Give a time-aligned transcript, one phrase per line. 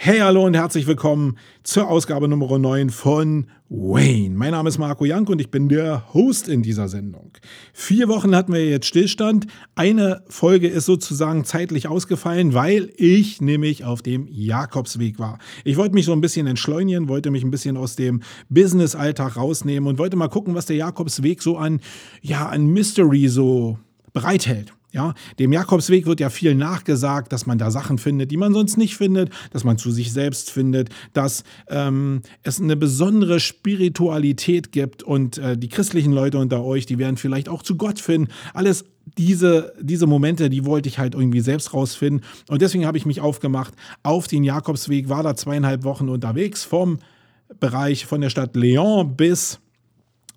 [0.00, 4.36] Hey, hallo und herzlich willkommen zur Ausgabe Nummer 9 von Wayne.
[4.36, 7.32] Mein Name ist Marco Jank und ich bin der Host in dieser Sendung.
[7.72, 9.48] Vier Wochen hatten wir jetzt Stillstand.
[9.74, 15.40] Eine Folge ist sozusagen zeitlich ausgefallen, weil ich nämlich auf dem Jakobsweg war.
[15.64, 19.88] Ich wollte mich so ein bisschen entschleunigen, wollte mich ein bisschen aus dem Business-Alltag rausnehmen
[19.88, 21.80] und wollte mal gucken, was der Jakobsweg so an,
[22.22, 23.80] ja, an Mystery so
[24.12, 24.72] bereithält.
[24.90, 28.78] Ja, dem Jakobsweg wird ja viel nachgesagt, dass man da Sachen findet, die man sonst
[28.78, 35.02] nicht findet, dass man zu sich selbst findet, dass ähm, es eine besondere Spiritualität gibt
[35.02, 38.32] und äh, die christlichen Leute unter euch, die werden vielleicht auch zu Gott finden.
[38.54, 38.86] Alles
[39.18, 42.24] diese, diese Momente, die wollte ich halt irgendwie selbst rausfinden.
[42.48, 46.98] Und deswegen habe ich mich aufgemacht auf den Jakobsweg, war da zweieinhalb Wochen unterwegs vom
[47.60, 49.60] Bereich von der Stadt Leon bis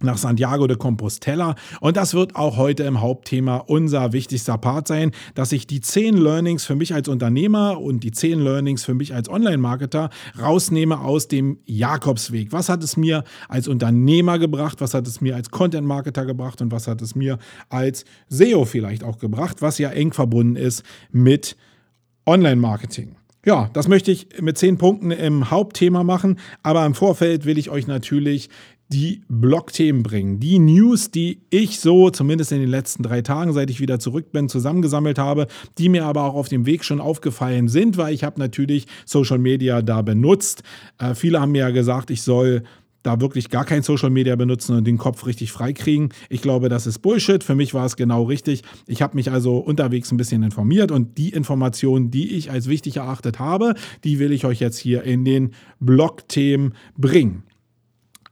[0.04, 1.56] nach Santiago de Compostela.
[1.80, 6.18] Und das wird auch heute im Hauptthema unser wichtigster Part sein, dass ich die zehn
[6.18, 11.28] Learnings für mich als Unternehmer und die zehn Learnings für mich als Online-Marketer rausnehme aus
[11.28, 12.52] dem Jakobsweg.
[12.52, 14.82] Was hat es mir als Unternehmer gebracht?
[14.82, 16.62] Was hat es mir als Content-Marketer gebracht?
[16.62, 17.38] Und was hat es mir
[17.70, 19.62] als SEO vielleicht auch gebracht?
[19.62, 21.56] Was ja eng verbunden ist mit
[22.26, 23.16] Online-Marketing.
[23.46, 27.72] Ja, das möchte ich mit zehn Punkten im Hauptthema machen, aber im Vorfeld will ich
[27.72, 28.50] euch natürlich
[28.92, 30.40] die Blog-Themen bringen.
[30.40, 34.32] Die News, die ich so zumindest in den letzten drei Tagen, seit ich wieder zurück
[34.32, 35.48] bin, zusammengesammelt habe,
[35.78, 39.38] die mir aber auch auf dem Weg schon aufgefallen sind, weil ich habe natürlich Social
[39.38, 40.64] Media da benutzt.
[40.98, 42.64] Äh, viele haben mir ja gesagt, ich soll
[43.04, 46.10] da wirklich gar kein Social Media benutzen und den Kopf richtig freikriegen.
[46.30, 47.44] Ich glaube, das ist Bullshit.
[47.44, 48.62] Für mich war es genau richtig.
[48.88, 52.98] Ich habe mich also unterwegs ein bisschen informiert und die Informationen, die ich als wichtig
[52.98, 53.74] erachtet habe,
[54.04, 57.44] die will ich euch jetzt hier in den Blog-Themen bringen.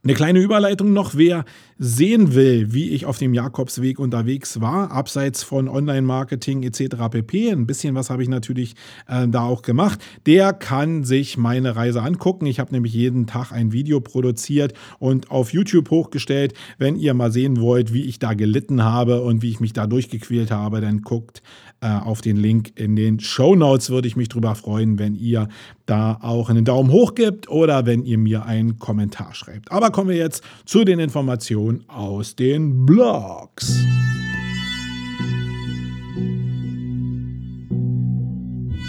[0.02, 1.44] Eine kleine Überleitung noch, wer
[1.76, 6.96] sehen will, wie ich auf dem Jakobsweg unterwegs war, abseits von Online-Marketing etc.
[7.10, 7.50] pp.
[7.50, 8.76] Ein bisschen was habe ich natürlich
[9.08, 10.00] äh, da auch gemacht.
[10.24, 12.46] Der kann sich meine Reise angucken.
[12.46, 16.54] Ich habe nämlich jeden Tag ein Video produziert und auf YouTube hochgestellt.
[16.78, 19.86] Wenn ihr mal sehen wollt, wie ich da gelitten habe und wie ich mich da
[19.86, 21.42] durchgequält habe, dann guckt
[21.80, 23.90] auf den Link in den Show Notes.
[23.90, 25.48] Würde ich mich darüber freuen, wenn ihr
[25.86, 29.72] da auch einen Daumen hoch gibt oder wenn ihr mir einen Kommentar schreibt.
[29.72, 33.84] Aber kommen wir jetzt zu den Informationen aus den Blogs.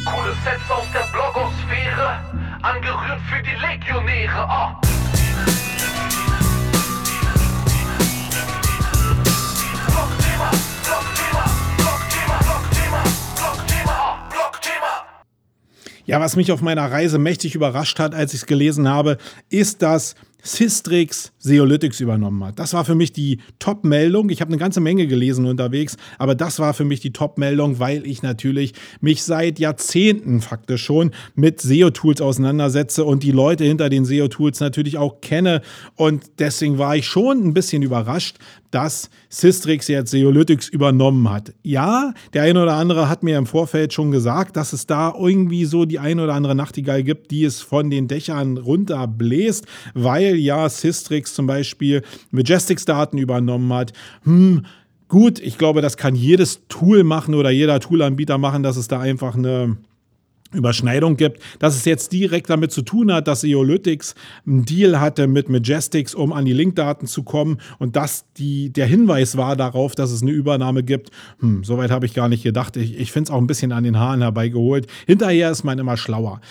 [0.05, 2.19] Coole Sets aus der Blogosphäre,
[2.61, 4.47] angerührt für die Legionäre.
[4.49, 4.90] Oh.
[16.11, 19.17] Ja, was mich auf meiner Reise mächtig überrascht hat, als ich es gelesen habe,
[19.49, 22.59] ist, dass Systrix Seolytics übernommen hat.
[22.59, 24.29] Das war für mich die Top-Meldung.
[24.29, 28.05] Ich habe eine ganze Menge gelesen unterwegs, aber das war für mich die Top-Meldung, weil
[28.05, 34.05] ich natürlich mich seit Jahrzehnten faktisch schon mit SEO-Tools auseinandersetze und die Leute hinter den
[34.05, 35.61] SEO-Tools natürlich auch kenne.
[35.95, 38.37] Und deswegen war ich schon ein bisschen überrascht,
[38.71, 41.53] dass Systrix jetzt Seolytics übernommen hat.
[41.61, 45.65] Ja, der eine oder andere hat mir im Vorfeld schon gesagt, dass es da irgendwie
[45.65, 50.69] so die eine oder andere Nachtigall gibt, die es von den Dächern runterbläst, weil ja
[50.69, 53.93] Systrix zum Beispiel Majestics-Daten übernommen hat.
[54.23, 54.65] Hm,
[55.07, 58.99] gut, ich glaube, das kann jedes Tool machen oder jeder Toolanbieter machen, dass es da
[58.99, 59.77] einfach eine
[60.53, 64.15] Überschneidung gibt, dass es jetzt direkt damit zu tun hat, dass Eolytics
[64.45, 68.85] einen Deal hatte mit Majestics, um an die Linkdaten zu kommen und dass die, der
[68.85, 71.09] Hinweis war darauf, dass es eine Übernahme gibt.
[71.39, 72.75] Hm, soweit habe ich gar nicht gedacht.
[72.75, 74.87] Ich, ich finde es auch ein bisschen an den Haaren herbeigeholt.
[75.05, 76.41] Hinterher ist man immer schlauer.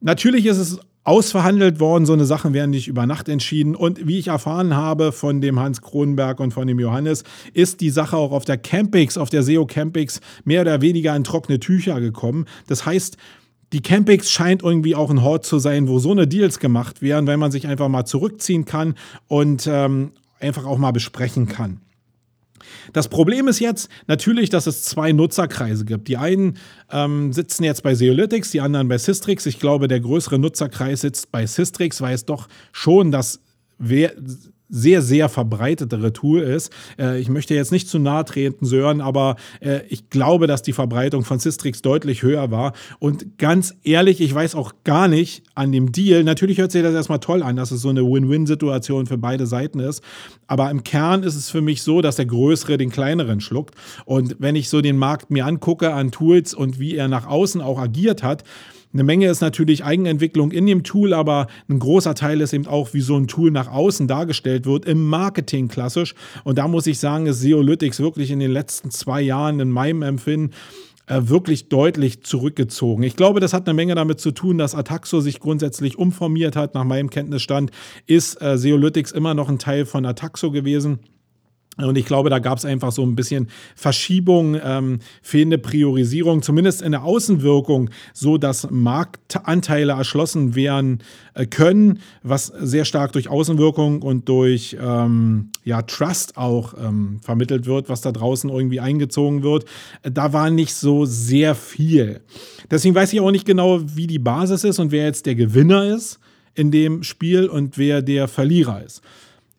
[0.00, 2.06] Natürlich ist es ausverhandelt worden.
[2.06, 3.74] So eine Sachen werden nicht über Nacht entschieden.
[3.74, 7.90] Und wie ich erfahren habe von dem Hans Kronenberg und von dem Johannes, ist die
[7.90, 12.00] Sache auch auf der Campix, auf der SEO Campix mehr oder weniger in trockene Tücher
[12.00, 12.46] gekommen.
[12.68, 13.16] Das heißt,
[13.72, 17.26] die Campix scheint irgendwie auch ein Hort zu sein, wo so eine Deals gemacht werden,
[17.26, 18.94] weil man sich einfach mal zurückziehen kann
[19.28, 21.80] und ähm, einfach auch mal besprechen kann.
[22.92, 26.08] Das Problem ist jetzt natürlich, dass es zwei Nutzerkreise gibt.
[26.08, 26.58] Die einen
[26.90, 29.46] ähm, sitzen jetzt bei Seolytics, die anderen bei Systrix.
[29.46, 33.40] Ich glaube, der größere Nutzerkreis sitzt bei Systrix, weil es doch schon das
[34.72, 36.72] sehr, sehr verbreitetere Tool ist.
[36.98, 40.72] Äh, ich möchte jetzt nicht zu nahe treten, Sören, aber äh, ich glaube, dass die
[40.72, 42.72] Verbreitung von Systrix deutlich höher war.
[42.98, 46.94] Und ganz ehrlich, ich weiß auch gar nicht an dem Deal, natürlich hört sich das
[46.94, 50.02] erstmal toll an, dass es so eine Win-Win-Situation für beide Seiten ist.
[50.46, 53.74] Aber im Kern ist es für mich so, dass der Größere den Kleineren schluckt.
[54.06, 57.60] Und wenn ich so den Markt mir angucke an Tools und wie er nach außen
[57.60, 58.42] auch agiert hat,
[58.92, 62.92] eine Menge ist natürlich Eigenentwicklung in dem Tool, aber ein großer Teil ist eben auch,
[62.92, 66.14] wie so ein Tool nach außen dargestellt wird, im Marketing klassisch.
[66.44, 70.02] Und da muss ich sagen, ist Seolytics wirklich in den letzten zwei Jahren in meinem
[70.02, 70.52] Empfinden
[71.06, 73.02] äh, wirklich deutlich zurückgezogen.
[73.02, 76.74] Ich glaube, das hat eine Menge damit zu tun, dass Ataxo sich grundsätzlich umformiert hat.
[76.74, 77.70] Nach meinem Kenntnisstand
[78.06, 81.00] ist äh, Seolytics immer noch ein Teil von Ataxo gewesen.
[81.78, 86.82] Und ich glaube, da gab es einfach so ein bisschen Verschiebung, ähm, fehlende Priorisierung, zumindest
[86.82, 91.02] in der Außenwirkung, so dass Marktanteile erschlossen werden
[91.32, 97.64] äh, können, was sehr stark durch Außenwirkung und durch ähm, ja, Trust auch ähm, vermittelt
[97.64, 99.64] wird, was da draußen irgendwie eingezogen wird.
[100.02, 102.20] Da war nicht so sehr viel.
[102.70, 105.86] Deswegen weiß ich auch nicht genau, wie die Basis ist und wer jetzt der Gewinner
[105.86, 106.18] ist
[106.54, 109.00] in dem Spiel und wer der Verlierer ist.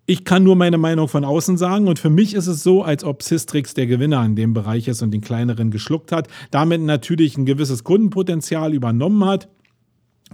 [0.05, 3.05] Ich kann nur meine Meinung von außen sagen und für mich ist es so, als
[3.05, 7.37] ob Systrix der Gewinner in dem Bereich ist und den kleineren geschluckt hat, damit natürlich
[7.37, 9.47] ein gewisses Kundenpotenzial übernommen hat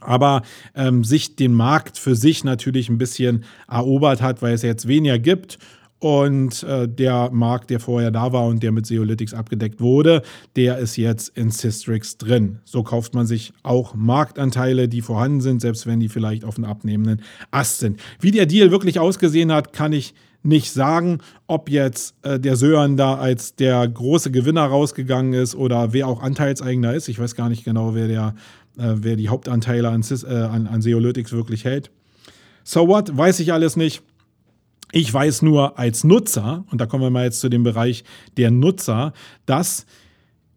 [0.01, 0.43] aber
[0.75, 5.19] ähm, sich den Markt für sich natürlich ein bisschen erobert hat, weil es jetzt weniger
[5.19, 5.59] gibt
[5.99, 10.21] und äh, der Markt, der vorher da war und der mit Seolytics abgedeckt wurde,
[10.55, 12.59] der ist jetzt in Systrix drin.
[12.63, 16.65] So kauft man sich auch Marktanteile, die vorhanden sind, selbst wenn die vielleicht auf einem
[16.65, 17.99] abnehmenden Ast sind.
[18.19, 22.95] Wie der Deal wirklich ausgesehen hat, kann ich nicht sagen, ob jetzt äh, der Sören
[22.95, 27.09] da als der große Gewinner rausgegangen ist oder wer auch Anteilseigner ist.
[27.09, 28.35] Ich weiß gar nicht genau, wer, der,
[28.77, 31.91] äh, wer die Hauptanteile an, äh, an, an Seolytics wirklich hält.
[32.63, 33.17] So what?
[33.17, 34.01] Weiß ich alles nicht.
[34.91, 38.03] Ich weiß nur als Nutzer, und da kommen wir mal jetzt zu dem Bereich
[38.37, 39.13] der Nutzer,
[39.45, 39.85] dass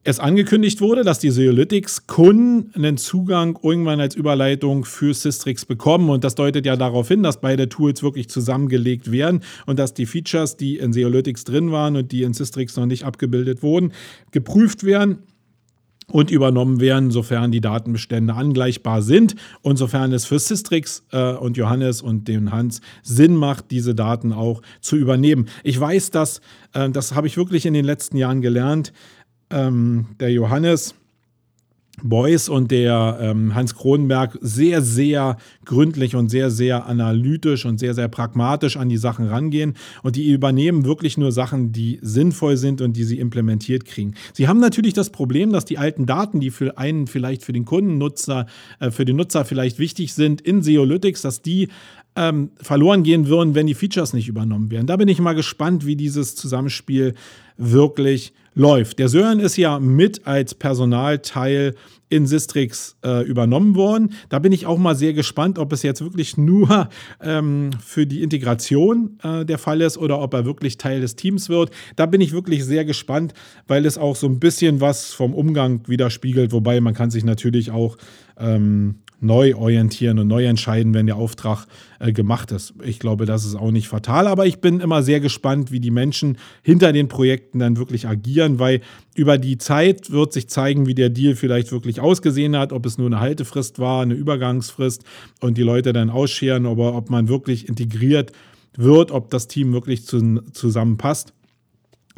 [0.04, 6.10] es angekündigt wurde, dass die Seolytics-Kunden einen Zugang irgendwann als Überleitung für Systrix bekommen.
[6.10, 10.06] Und das deutet ja darauf hin, dass beide Tools wirklich zusammengelegt werden und dass die
[10.06, 13.92] Features, die in Seolytics drin waren und die in Systrix noch nicht abgebildet wurden,
[14.32, 15.18] geprüft werden
[16.12, 21.56] und übernommen werden, sofern die Datenbestände angleichbar sind und sofern es für Systrix äh, und
[21.56, 25.48] Johannes und den Hans Sinn macht, diese Daten auch zu übernehmen.
[25.64, 26.42] Ich weiß, dass,
[26.74, 28.92] äh, das habe ich wirklich in den letzten Jahren gelernt,
[29.50, 30.94] ähm, der Johannes
[32.00, 35.36] Beuys und der ähm, Hans Kronenberg sehr, sehr
[35.66, 39.74] gründlich und sehr, sehr analytisch und sehr, sehr pragmatisch an die Sachen rangehen.
[40.02, 44.14] Und die übernehmen wirklich nur Sachen, die sinnvoll sind und die sie implementiert kriegen.
[44.32, 47.66] Sie haben natürlich das Problem, dass die alten Daten, die für einen vielleicht für den
[47.66, 48.46] Kundennutzer,
[48.80, 51.68] äh, für den Nutzer vielleicht wichtig sind in Seolytics, dass die
[52.16, 54.86] ähm, verloren gehen würden, wenn die Features nicht übernommen werden.
[54.86, 57.14] Da bin ich mal gespannt, wie dieses Zusammenspiel
[57.58, 58.98] wirklich läuft.
[58.98, 61.74] Der Sören ist ja mit als Personalteil
[62.12, 64.12] in Sistrix äh, übernommen worden.
[64.28, 66.90] Da bin ich auch mal sehr gespannt, ob es jetzt wirklich nur
[67.22, 71.48] ähm, für die Integration äh, der Fall ist oder ob er wirklich Teil des Teams
[71.48, 71.70] wird.
[71.96, 73.32] Da bin ich wirklich sehr gespannt,
[73.66, 77.70] weil es auch so ein bisschen was vom Umgang widerspiegelt, wobei man kann sich natürlich
[77.70, 77.96] auch
[78.38, 81.66] ähm, neu orientieren und neu entscheiden, wenn der Auftrag
[82.00, 82.74] äh, gemacht ist.
[82.84, 85.90] Ich glaube, das ist auch nicht fatal, aber ich bin immer sehr gespannt, wie die
[85.90, 88.80] Menschen hinter den Projekten dann wirklich agieren, weil
[89.14, 92.98] über die Zeit wird sich zeigen, wie der Deal vielleicht wirklich ausgesehen hat, ob es
[92.98, 95.04] nur eine Haltefrist war, eine Übergangsfrist
[95.40, 98.32] und die Leute dann ausscheren, aber ob man wirklich integriert
[98.76, 101.32] wird, ob das Team wirklich zu, zusammenpasst.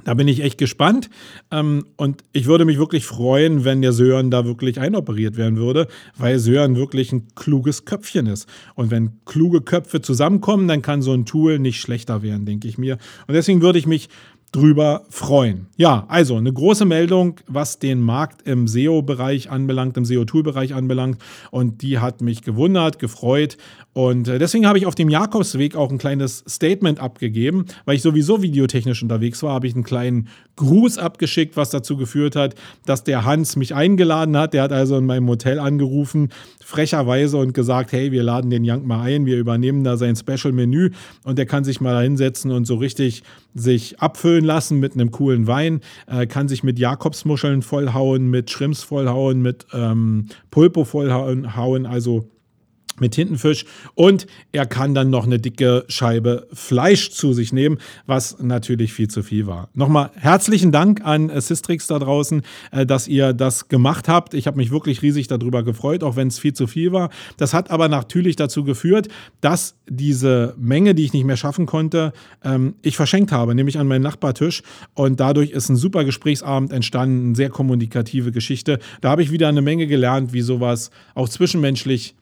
[0.04, 1.10] Da bin ich echt gespannt.
[1.50, 5.88] Ähm, und ich würde mich wirklich freuen, wenn der Sören da wirklich einoperiert werden würde,
[6.16, 8.48] weil Sören wirklich ein kluges Köpfchen ist.
[8.74, 12.78] Und wenn kluge Köpfe zusammenkommen, dann kann so ein Tool nicht schlechter werden, denke ich
[12.78, 12.98] mir.
[13.26, 14.08] Und deswegen würde ich mich
[14.54, 15.66] drüber freuen.
[15.76, 21.20] Ja, also eine große Meldung, was den Markt im SEO-Bereich anbelangt, im SEO-Tool-Bereich anbelangt.
[21.50, 23.56] Und die hat mich gewundert, gefreut.
[23.94, 28.02] Und äh, deswegen habe ich auf dem Jakobsweg auch ein kleines Statement abgegeben, weil ich
[28.02, 33.04] sowieso videotechnisch unterwegs war, habe ich einen kleinen Gruß abgeschickt, was dazu geführt hat, dass
[33.04, 34.52] der Hans mich eingeladen hat.
[34.52, 38.84] Der hat also in meinem Hotel angerufen, frecherweise und gesagt, hey, wir laden den Young
[38.84, 40.90] mal ein, wir übernehmen da sein Special-Menü
[41.22, 43.22] und der kann sich mal da hinsetzen und so richtig
[43.54, 48.82] sich abfüllen lassen mit einem coolen Wein, äh, kann sich mit Jakobsmuscheln vollhauen, mit Shrimps
[48.82, 52.28] vollhauen, mit ähm, Pulpo vollhauen, also
[53.00, 58.38] mit Tintenfisch und er kann dann noch eine dicke Scheibe Fleisch zu sich nehmen, was
[58.40, 59.68] natürlich viel zu viel war.
[59.74, 64.34] Nochmal herzlichen Dank an Sistrix da draußen, äh, dass ihr das gemacht habt.
[64.34, 67.10] Ich habe mich wirklich riesig darüber gefreut, auch wenn es viel zu viel war.
[67.36, 69.08] Das hat aber natürlich dazu geführt,
[69.40, 73.86] dass diese Menge, die ich nicht mehr schaffen konnte, ähm, ich verschenkt habe, nämlich an
[73.86, 74.62] meinen Nachbartisch
[74.94, 78.78] und dadurch ist ein super Gesprächsabend entstanden, eine sehr kommunikative Geschichte.
[79.00, 82.14] Da habe ich wieder eine Menge gelernt, wie sowas auch zwischenmenschlich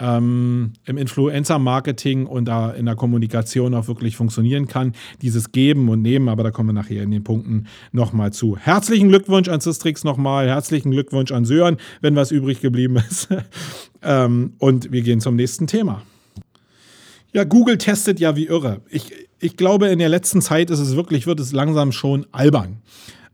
[0.00, 4.92] ähm, im Influencer-Marketing und da in der Kommunikation auch wirklich funktionieren kann.
[5.22, 8.56] Dieses Geben und Nehmen, aber da kommen wir nachher in den Punkten nochmal zu.
[8.56, 13.28] Herzlichen Glückwunsch an Sistrix nochmal, herzlichen Glückwunsch an Sören, wenn was übrig geblieben ist.
[14.02, 16.02] ähm, und wir gehen zum nächsten Thema.
[17.32, 18.80] Ja, Google testet ja wie irre.
[18.90, 22.78] Ich, ich glaube, in der letzten Zeit ist es wirklich, wird es langsam schon albern.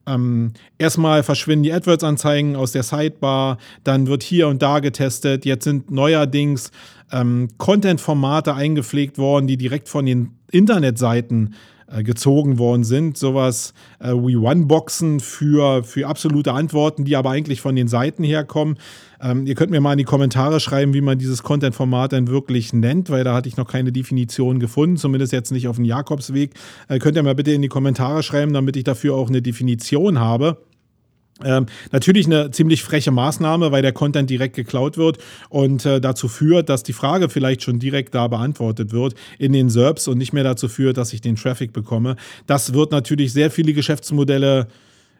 [0.06, 5.44] Ähm, erstmal verschwinden die AdWords-Anzeigen aus der Sidebar, dann wird hier und da getestet.
[5.44, 6.70] Jetzt sind neuerdings
[7.12, 11.54] ähm, Content-Formate eingepflegt worden, die direkt von den Internetseiten
[12.02, 13.18] gezogen worden sind.
[13.18, 18.76] Sowas äh, wie One-Boxen für, für absolute Antworten, die aber eigentlich von den Seiten herkommen.
[19.20, 22.72] Ähm, ihr könnt mir mal in die Kommentare schreiben, wie man dieses Content-Format denn wirklich
[22.72, 26.54] nennt, weil da hatte ich noch keine Definition gefunden, zumindest jetzt nicht auf dem Jakobsweg.
[26.88, 30.20] Äh, könnt ihr mal bitte in die Kommentare schreiben, damit ich dafür auch eine Definition
[30.20, 30.58] habe.
[31.44, 35.18] Ähm, natürlich eine ziemlich freche Maßnahme, weil der Content direkt geklaut wird
[35.48, 39.70] und äh, dazu führt, dass die Frage vielleicht schon direkt da beantwortet wird in den
[39.70, 42.16] SERPs und nicht mehr dazu führt, dass ich den Traffic bekomme.
[42.46, 44.66] Das wird natürlich sehr viele Geschäftsmodelle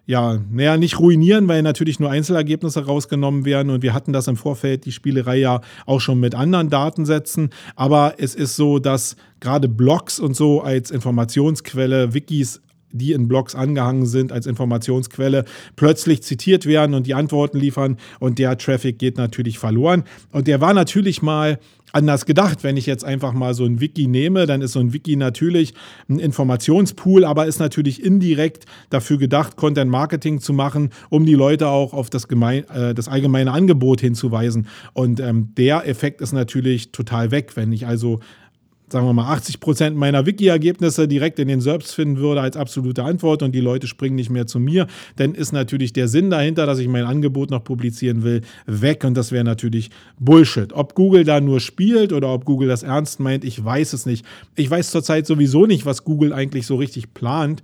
[0.07, 3.71] ja, naja, nicht ruinieren, weil natürlich nur Einzelergebnisse rausgenommen werden.
[3.71, 7.51] Und wir hatten das im Vorfeld, die Spielerei ja auch schon mit anderen Datensätzen.
[7.77, 12.61] Aber es ist so, dass gerade Blogs und so als Informationsquelle, Wikis
[12.93, 15.45] die in Blogs angehangen sind als Informationsquelle,
[15.77, 20.05] plötzlich zitiert werden und die Antworten liefern und der Traffic geht natürlich verloren.
[20.33, 21.59] Und der war natürlich mal
[21.93, 22.63] anders gedacht.
[22.63, 25.75] Wenn ich jetzt einfach mal so ein Wiki nehme, dann ist so ein Wiki natürlich
[26.09, 31.69] ein Informationspool, aber ist natürlich indirekt dafür gedacht, Content Marketing zu machen, um die Leute
[31.69, 34.67] auch auf das, gemein, äh, das allgemeine Angebot hinzuweisen.
[34.93, 37.57] Und ähm, der Effekt ist natürlich total weg.
[37.57, 38.21] Wenn ich also
[38.93, 43.05] sagen wir mal, 80 Prozent meiner Wiki-Ergebnisse direkt in den SERPs finden würde als absolute
[43.05, 46.67] Antwort und die Leute springen nicht mehr zu mir, dann ist natürlich der Sinn dahinter,
[46.67, 50.73] dass ich mein Angebot noch publizieren will, weg und das wäre natürlich Bullshit.
[50.73, 54.25] Ob Google da nur spielt oder ob Google das ernst meint, ich weiß es nicht.
[54.57, 57.63] Ich weiß zurzeit sowieso nicht, was Google eigentlich so richtig plant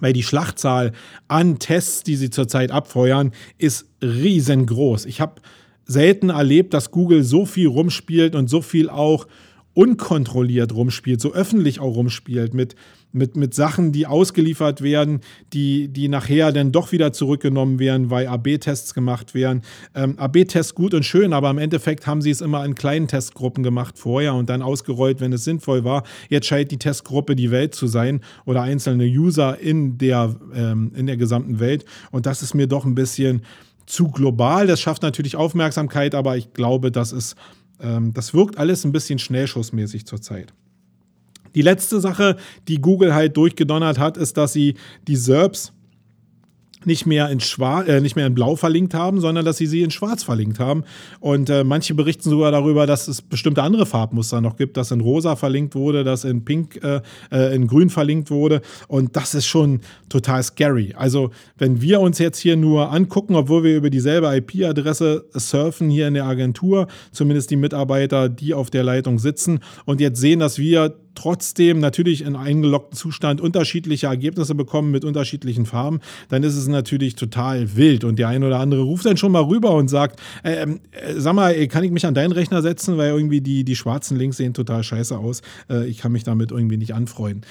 [0.00, 0.92] weil die Schlachtzahl
[1.26, 5.06] an Tests, die sie zurzeit abfeuern, ist riesengroß.
[5.06, 5.40] Ich habe
[5.86, 9.26] selten erlebt, dass Google so viel rumspielt und so viel auch
[9.76, 12.76] unkontrolliert rumspielt, so öffentlich auch rumspielt, mit,
[13.12, 15.20] mit, mit Sachen, die ausgeliefert werden,
[15.52, 19.60] die, die nachher dann doch wieder zurückgenommen werden, weil AB-Tests gemacht werden.
[19.94, 23.62] Ähm, AB-Tests gut und schön, aber im Endeffekt haben sie es immer in kleinen Testgruppen
[23.62, 26.04] gemacht vorher und dann ausgerollt, wenn es sinnvoll war.
[26.30, 31.06] Jetzt scheint die Testgruppe die Welt zu sein oder einzelne User in der, ähm, in
[31.06, 31.84] der gesamten Welt.
[32.12, 33.42] Und das ist mir doch ein bisschen
[33.84, 34.66] zu global.
[34.66, 37.36] Das schafft natürlich Aufmerksamkeit, aber ich glaube, das ist
[37.80, 40.52] ähm, das wirkt alles ein bisschen schnellschussmäßig zurzeit.
[41.54, 42.36] Die letzte Sache,
[42.68, 44.74] die Google halt durchgedonnert hat, ist, dass sie
[45.08, 45.72] die SERPs
[46.86, 49.82] nicht mehr in Schwarz, äh, nicht mehr in Blau verlinkt haben, sondern dass sie sie
[49.82, 50.84] in Schwarz verlinkt haben.
[51.20, 55.00] Und äh, manche berichten sogar darüber, dass es bestimmte andere Farbmuster noch gibt, dass in
[55.00, 57.00] Rosa verlinkt wurde, dass in Pink, äh,
[57.30, 58.62] äh, in Grün verlinkt wurde.
[58.88, 60.94] Und das ist schon total scary.
[60.96, 66.06] Also wenn wir uns jetzt hier nur angucken, obwohl wir über dieselbe IP-Adresse surfen hier
[66.08, 70.58] in der Agentur, zumindest die Mitarbeiter, die auf der Leitung sitzen und jetzt sehen, dass
[70.58, 76.68] wir trotzdem natürlich in eingeloggten Zustand unterschiedliche Ergebnisse bekommen mit unterschiedlichen Farben, dann ist es
[76.68, 78.04] natürlich total wild.
[78.04, 80.76] Und der eine oder andere ruft dann schon mal rüber und sagt, äh, äh,
[81.16, 84.36] sag mal, kann ich mich an deinen Rechner setzen, weil irgendwie die, die schwarzen Links
[84.36, 85.42] sehen total scheiße aus.
[85.68, 87.42] Äh, ich kann mich damit irgendwie nicht anfreuen.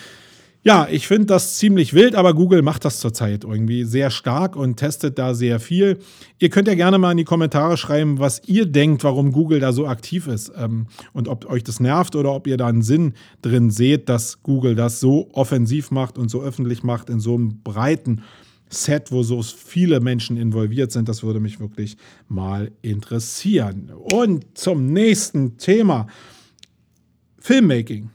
[0.67, 4.77] Ja, ich finde das ziemlich wild, aber Google macht das zurzeit irgendwie sehr stark und
[4.77, 6.00] testet da sehr viel.
[6.39, 9.74] Ihr könnt ja gerne mal in die Kommentare schreiben, was ihr denkt, warum Google da
[9.74, 13.13] so aktiv ist ähm, und ob euch das nervt oder ob ihr da einen Sinn
[13.43, 17.62] drin seht, dass Google das so offensiv macht und so öffentlich macht in so einem
[17.62, 18.24] breiten
[18.67, 21.07] Set, wo so viele Menschen involviert sind.
[21.07, 21.95] Das würde mich wirklich
[22.27, 23.91] mal interessieren.
[23.93, 26.07] Und zum nächsten Thema.
[27.38, 28.14] Filmmaking.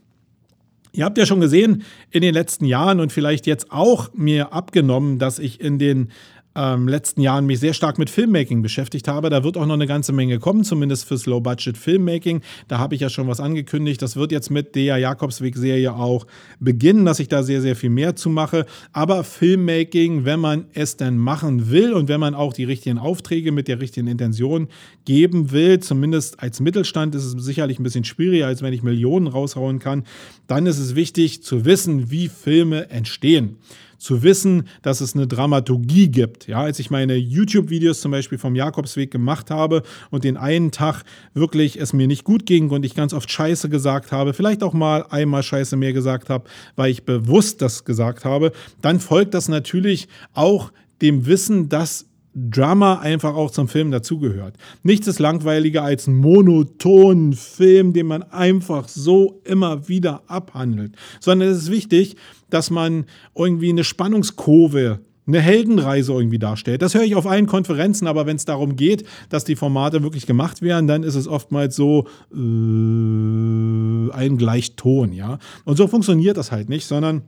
[0.93, 5.19] Ihr habt ja schon gesehen in den letzten Jahren und vielleicht jetzt auch mir abgenommen,
[5.19, 6.11] dass ich in den
[6.55, 9.31] ähm, letzten Jahren mich sehr stark mit Filmmaking beschäftigt habe.
[9.31, 12.43] Da wird auch noch eine ganze Menge kommen, zumindest fürs Low-Budget Filmmaking.
[12.69, 14.03] Da habe ich ja schon was angekündigt.
[14.03, 16.27] Das wird jetzt mit der Jakobsweg-Serie auch
[16.59, 18.67] beginnen, dass ich da sehr, sehr viel mehr zu mache.
[18.93, 23.53] Aber Filmmaking, wenn man es denn machen will und wenn man auch die richtigen Aufträge
[23.53, 24.69] mit der richtigen Intention
[25.05, 29.29] geben will, zumindest als Mittelstand ist es sicherlich ein bisschen schwieriger, als wenn ich Millionen
[29.29, 30.05] raushauen kann,
[30.47, 33.59] dann ist es wichtig zu wissen, wie Filme entstehen
[34.01, 36.49] zu wissen, dass es eine Dramaturgie gibt.
[36.49, 41.05] Ja, als ich meine YouTube-Videos zum Beispiel vom Jakobsweg gemacht habe und den einen Tag
[41.35, 44.73] wirklich es mir nicht gut ging und ich ganz oft Scheiße gesagt habe, vielleicht auch
[44.73, 49.49] mal einmal Scheiße mehr gesagt habe, weil ich bewusst das gesagt habe, dann folgt das
[49.49, 54.57] natürlich auch dem Wissen, dass Drama einfach auch zum Film dazugehört.
[54.83, 61.49] Nichts ist langweiliger als ein monotonen Film, den man einfach so immer wieder abhandelt, sondern
[61.49, 62.17] es ist wichtig,
[62.51, 66.83] dass man irgendwie eine Spannungskurve eine Heldenreise irgendwie darstellt.
[66.83, 70.27] Das höre ich auf allen Konferenzen, aber wenn es darum geht, dass die Formate wirklich
[70.27, 75.39] gemacht werden, dann ist es oftmals so äh, ein Gleichton, ja.
[75.65, 77.23] Und so funktioniert das halt nicht, sondern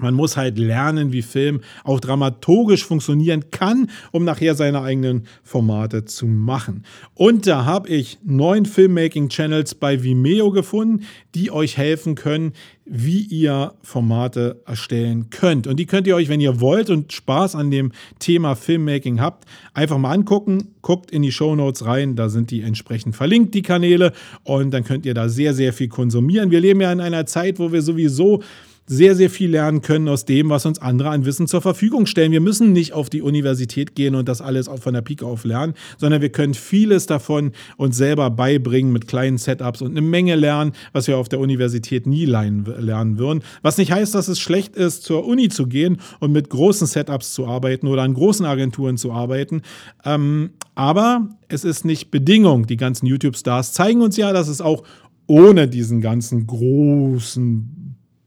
[0.00, 6.04] man muss halt lernen, wie Film auch dramaturgisch funktionieren kann, um nachher seine eigenen Formate
[6.04, 6.84] zu machen.
[7.14, 11.04] Und da habe ich neun Filmmaking-Channels bei Vimeo gefunden,
[11.34, 12.52] die euch helfen können,
[12.92, 15.68] wie ihr Formate erstellen könnt.
[15.68, 19.44] Und die könnt ihr euch, wenn ihr wollt und Spaß an dem Thema Filmmaking habt,
[19.74, 20.74] einfach mal angucken.
[20.82, 24.12] Guckt in die Show Notes rein, da sind die entsprechend verlinkt, die Kanäle.
[24.42, 26.50] Und dann könnt ihr da sehr, sehr viel konsumieren.
[26.50, 28.42] Wir leben ja in einer Zeit, wo wir sowieso
[28.90, 32.32] sehr, sehr viel lernen können aus dem, was uns andere an Wissen zur Verfügung stellen.
[32.32, 35.74] Wir müssen nicht auf die Universität gehen und das alles von der Pike auf lernen,
[35.96, 40.72] sondern wir können vieles davon uns selber beibringen mit kleinen Setups und eine Menge lernen,
[40.92, 43.44] was wir auf der Universität nie lernen würden.
[43.62, 47.32] Was nicht heißt, dass es schlecht ist, zur Uni zu gehen und mit großen Setups
[47.32, 49.62] zu arbeiten oder an großen Agenturen zu arbeiten.
[50.04, 52.66] Ähm, aber es ist nicht Bedingung.
[52.66, 54.82] Die ganzen YouTube-Stars zeigen uns ja, dass es auch
[55.28, 57.79] ohne diesen ganzen großen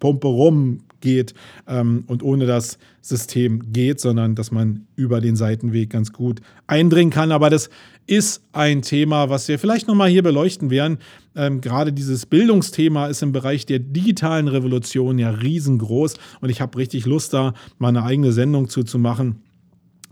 [0.04, 1.34] Pumpe rum geht
[1.66, 7.10] ähm, und ohne das System geht, sondern dass man über den Seitenweg ganz gut eindringen
[7.10, 7.32] kann.
[7.32, 7.70] Aber das
[8.06, 10.98] ist ein Thema, was wir vielleicht nochmal hier beleuchten werden.
[11.38, 16.78] Ähm, gerade dieses Bildungsthema ist im Bereich der digitalen Revolution ja riesengroß und ich habe
[16.78, 19.38] richtig Lust, da mal eine eigene Sendung zuzumachen.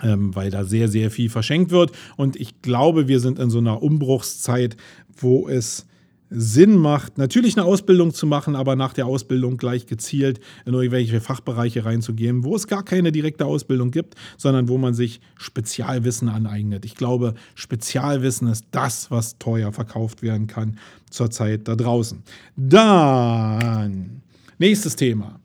[0.02, 1.92] Ähm, weil da sehr, sehr viel verschenkt wird.
[2.16, 4.76] Und ich glaube, wir sind in so einer Umbruchszeit,
[5.16, 5.86] wo es
[6.34, 11.20] Sinn macht, natürlich eine Ausbildung zu machen, aber nach der Ausbildung gleich gezielt in irgendwelche
[11.20, 16.86] Fachbereiche reinzugehen, wo es gar keine direkte Ausbildung gibt, sondern wo man sich Spezialwissen aneignet.
[16.86, 20.78] Ich glaube, Spezialwissen ist das, was teuer verkauft werden kann
[21.10, 22.24] zurzeit da draußen.
[22.56, 24.22] Dann,
[24.58, 25.42] nächstes Thema.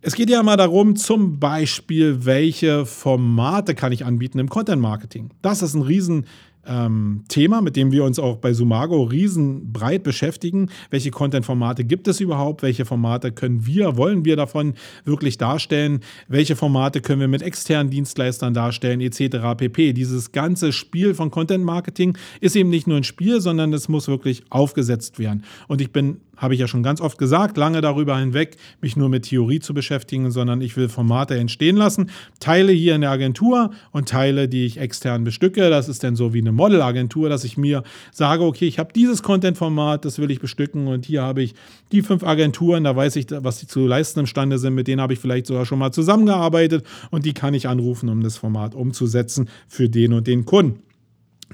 [0.00, 5.30] Es geht ja mal darum, zum Beispiel, welche Formate kann ich anbieten im Content Marketing.
[5.42, 6.26] Das ist ein riesen
[6.66, 10.70] ähm, Thema, mit dem wir uns auch bei Sumago riesenbreit beschäftigen.
[10.90, 12.62] Welche Content-Formate gibt es überhaupt?
[12.62, 14.74] Welche Formate können wir, wollen wir davon
[15.04, 16.00] wirklich darstellen?
[16.28, 19.56] Welche Formate können wir mit externen Dienstleistern darstellen, etc.
[19.56, 19.92] pp.
[19.92, 24.44] Dieses ganze Spiel von Content-Marketing ist eben nicht nur ein Spiel, sondern es muss wirklich
[24.50, 25.44] aufgesetzt werden.
[25.68, 29.08] Und ich bin habe ich ja schon ganz oft gesagt, lange darüber hinweg, mich nur
[29.08, 32.10] mit Theorie zu beschäftigen, sondern ich will Formate entstehen lassen.
[32.40, 35.70] Teile hier in der Agentur und Teile, die ich extern bestücke.
[35.70, 39.22] Das ist dann so wie eine Modelagentur, dass ich mir sage, okay, ich habe dieses
[39.22, 41.54] Content-Format, das will ich bestücken und hier habe ich
[41.92, 45.12] die fünf Agenturen, da weiß ich, was sie zu leisten imstande sind, mit denen habe
[45.12, 49.48] ich vielleicht sogar schon mal zusammengearbeitet und die kann ich anrufen, um das Format umzusetzen
[49.68, 50.93] für den und den Kunden.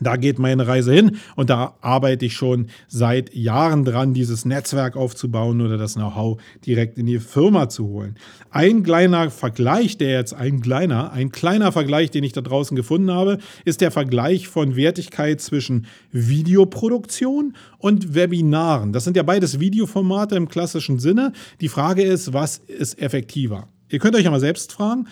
[0.01, 4.97] Da geht meine Reise hin und da arbeite ich schon seit Jahren dran, dieses Netzwerk
[4.97, 8.17] aufzubauen oder das Know-how direkt in die Firma zu holen.
[8.51, 13.11] Ein kleiner Vergleich, der jetzt ein kleiner, ein kleiner Vergleich, den ich da draußen gefunden
[13.11, 18.93] habe, ist der Vergleich von Wertigkeit zwischen Videoproduktion und Webinaren.
[18.93, 21.33] Das sind ja beides Videoformate im klassischen Sinne.
[21.61, 23.69] Die Frage ist, was ist effektiver?
[23.91, 25.09] Ihr könnt euch ja mal selbst fragen,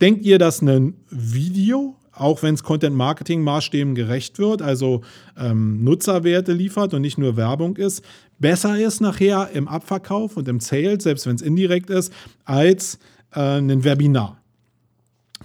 [0.00, 5.02] denkt ihr, dass ein Video auch wenn es Content-Marketing-Maßstäben gerecht wird, also
[5.38, 8.04] ähm, Nutzerwerte liefert und nicht nur Werbung ist,
[8.38, 12.12] besser ist nachher im Abverkauf und im Sales, selbst wenn es indirekt ist,
[12.44, 12.98] als
[13.34, 14.38] äh, ein Webinar.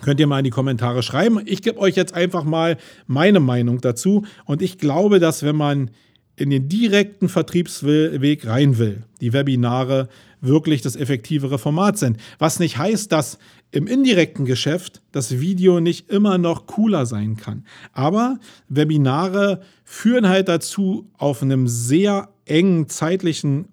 [0.02, 1.40] Könnt ihr mal in die Kommentare schreiben.
[1.46, 2.78] Ich gebe euch jetzt einfach mal
[3.08, 4.26] meine Meinung dazu.
[4.46, 5.92] Und ich glaube, dass wenn man
[6.36, 10.08] in den direkten Vertriebsweg rein will, die Webinare
[10.42, 12.18] wirklich das effektivere Format sind.
[12.40, 13.38] Was nicht heißt, dass
[13.72, 17.66] im indirekten Geschäft das Video nicht immer noch cooler sein kann.
[17.92, 18.38] Aber
[18.70, 23.68] Webinare führen halt dazu, auf einem sehr engen zeitlichen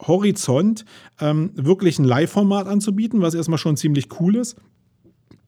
[0.00, 0.84] Horizont
[1.20, 4.56] ähm, wirklich ein Live-Format anzubieten, was erstmal schon ziemlich cool ist.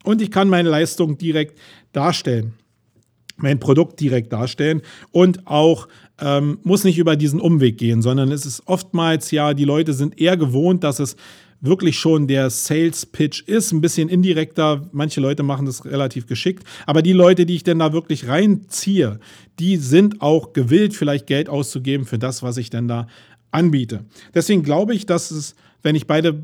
[0.05, 1.59] Und ich kann meine Leistung direkt
[1.93, 2.55] darstellen
[3.43, 5.89] mein Produkt direkt darstellen und auch
[6.21, 10.21] ähm, muss nicht über diesen Umweg gehen, sondern es ist oftmals ja, die Leute sind
[10.21, 11.17] eher gewohnt, dass es
[11.63, 14.89] wirklich schon der Sales Pitch ist, ein bisschen indirekter.
[14.93, 19.21] Manche Leute machen das relativ geschickt, aber die Leute, die ich denn da wirklich reinziehe,
[19.59, 23.07] die sind auch gewillt, vielleicht Geld auszugeben für das, was ich denn da
[23.53, 24.05] anbiete.
[24.35, 26.43] Deswegen glaube ich, dass es, wenn ich beide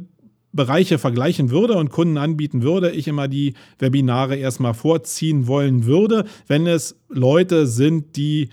[0.53, 6.25] Bereiche vergleichen würde und Kunden anbieten würde, ich immer die Webinare erstmal vorziehen wollen würde,
[6.47, 8.49] wenn es Leute sind, die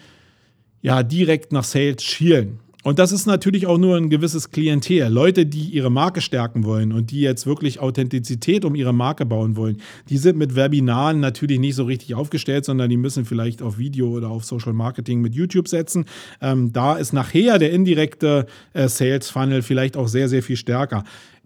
[0.81, 2.59] ja direkt nach Sales schielen.
[2.85, 5.07] Und das ist natürlich auch nur ein gewisses Klientel.
[5.09, 9.55] Leute, die ihre Marke stärken wollen und die jetzt wirklich Authentizität um ihre Marke bauen
[9.55, 13.79] wollen, die sind mit Webinaren natürlich nicht so richtig aufgestellt, sondern die müssen vielleicht auf
[13.79, 16.05] Video oder auf Social Marketing mit YouTube setzen.
[16.41, 21.05] Ähm, da ist nachher der indirekte äh, Sales Funnel vielleicht auch sehr, sehr viel stärker.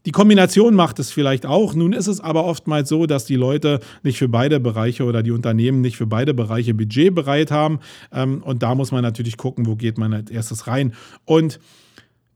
[0.10, 1.76] Die Kombination macht es vielleicht auch.
[1.76, 5.30] Nun ist es aber oftmals so, dass die Leute nicht für beide Bereiche oder die
[5.30, 7.80] Unternehmen nicht für beide Bereiche Budget bereit haben.
[8.12, 10.96] Ähm, und da muss man natürlich gucken, wo geht man als erstes rein.
[11.26, 11.60] Und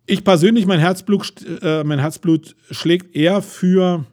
[0.06, 1.34] ich persönlich, mein Herzblut,
[1.64, 4.06] äh, mein Herzblut schlägt eher für,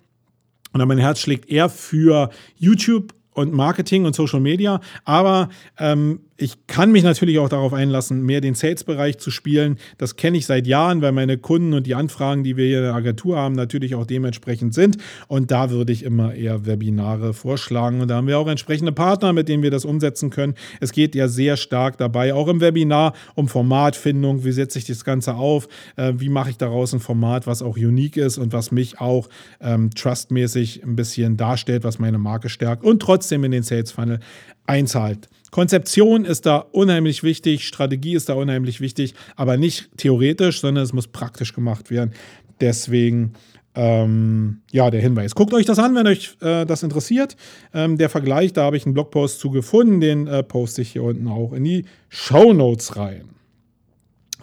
[0.72, 4.80] oder mein Herz schlägt eher für YouTube und Marketing und Social Media.
[5.04, 9.76] Aber ähm, ich kann mich natürlich auch darauf einlassen, mehr den Sales-Bereich zu spielen.
[9.98, 12.84] Das kenne ich seit Jahren, weil meine Kunden und die Anfragen, die wir hier in
[12.84, 14.96] der Agentur haben, natürlich auch dementsprechend sind.
[15.28, 18.00] Und da würde ich immer eher Webinare vorschlagen.
[18.00, 20.54] Und da haben wir auch entsprechende Partner, mit denen wir das umsetzen können.
[20.80, 24.42] Es geht ja sehr stark dabei, auch im Webinar, um Formatfindung.
[24.42, 25.68] Wie setze ich das Ganze auf?
[25.96, 29.28] Äh, wie mache ich daraus ein Format, was auch unique ist und was mich auch
[29.60, 34.20] ähm, trustmäßig ein bisschen darstellt, was meine Marke stärkt und trotzdem in den Sales Funnel
[34.66, 35.28] einzahlt.
[35.50, 40.92] Konzeption ist da unheimlich wichtig, Strategie ist da unheimlich wichtig, aber nicht theoretisch, sondern es
[40.92, 42.12] muss praktisch gemacht werden.
[42.60, 43.32] Deswegen
[43.74, 45.34] ähm, ja, der Hinweis.
[45.34, 47.36] Guckt euch das an, wenn euch äh, das interessiert.
[47.72, 51.04] Ähm, der Vergleich, da habe ich einen Blogpost zu gefunden, den äh, poste ich hier
[51.04, 53.30] unten auch in die Show Notes rein.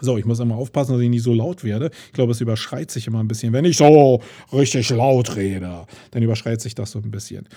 [0.00, 1.90] So, ich muss immer aufpassen, dass ich nicht so laut werde.
[2.06, 3.52] Ich glaube, es überschreit sich immer ein bisschen.
[3.52, 7.48] Wenn ich so richtig laut rede, dann überschreit sich das so ein bisschen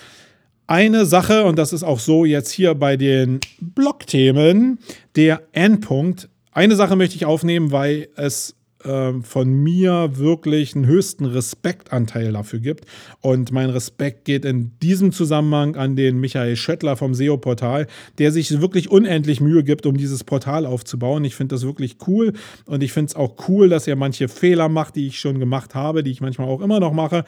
[0.72, 4.78] eine Sache, und das ist auch so jetzt hier bei den Blogthemen,
[5.16, 6.30] der Endpunkt.
[6.50, 12.58] Eine Sache möchte ich aufnehmen, weil es ähm, von mir wirklich einen höchsten Respektanteil dafür
[12.58, 12.86] gibt.
[13.20, 18.62] Und mein Respekt geht in diesem Zusammenhang an den Michael Schöttler vom SEO-Portal, der sich
[18.62, 21.22] wirklich unendlich Mühe gibt, um dieses Portal aufzubauen.
[21.24, 22.32] Ich finde das wirklich cool
[22.64, 25.74] und ich finde es auch cool, dass er manche Fehler macht, die ich schon gemacht
[25.74, 27.24] habe, die ich manchmal auch immer noch mache,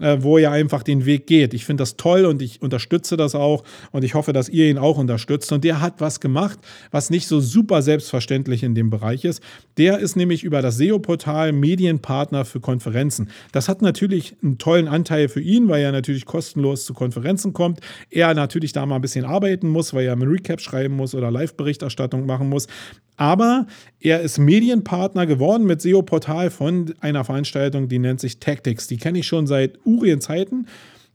[0.00, 1.54] äh, wo er einfach den Weg geht.
[1.54, 4.78] Ich finde das toll und ich unterstütze das auch und ich hoffe, dass ihr ihn
[4.78, 5.52] auch unterstützt.
[5.52, 6.58] Und der hat was gemacht,
[6.90, 9.42] was nicht so super selbstverständlich in dem Bereich ist.
[9.76, 13.28] Der ist nämlich über das SEO Videoportal Medienpartner für Konferenzen.
[13.50, 17.80] Das hat natürlich einen tollen Anteil für ihn, weil er natürlich kostenlos zu Konferenzen kommt.
[18.10, 21.30] Er natürlich da mal ein bisschen arbeiten muss, weil er einen Recap schreiben muss oder
[21.32, 22.68] Live-Berichterstattung machen muss.
[23.16, 23.66] Aber
[24.00, 28.88] er ist Medienpartner geworden mit SEO-Portal von einer Veranstaltung, die nennt sich Tactics.
[28.88, 30.66] Die kenne ich schon seit Urien-Zeiten.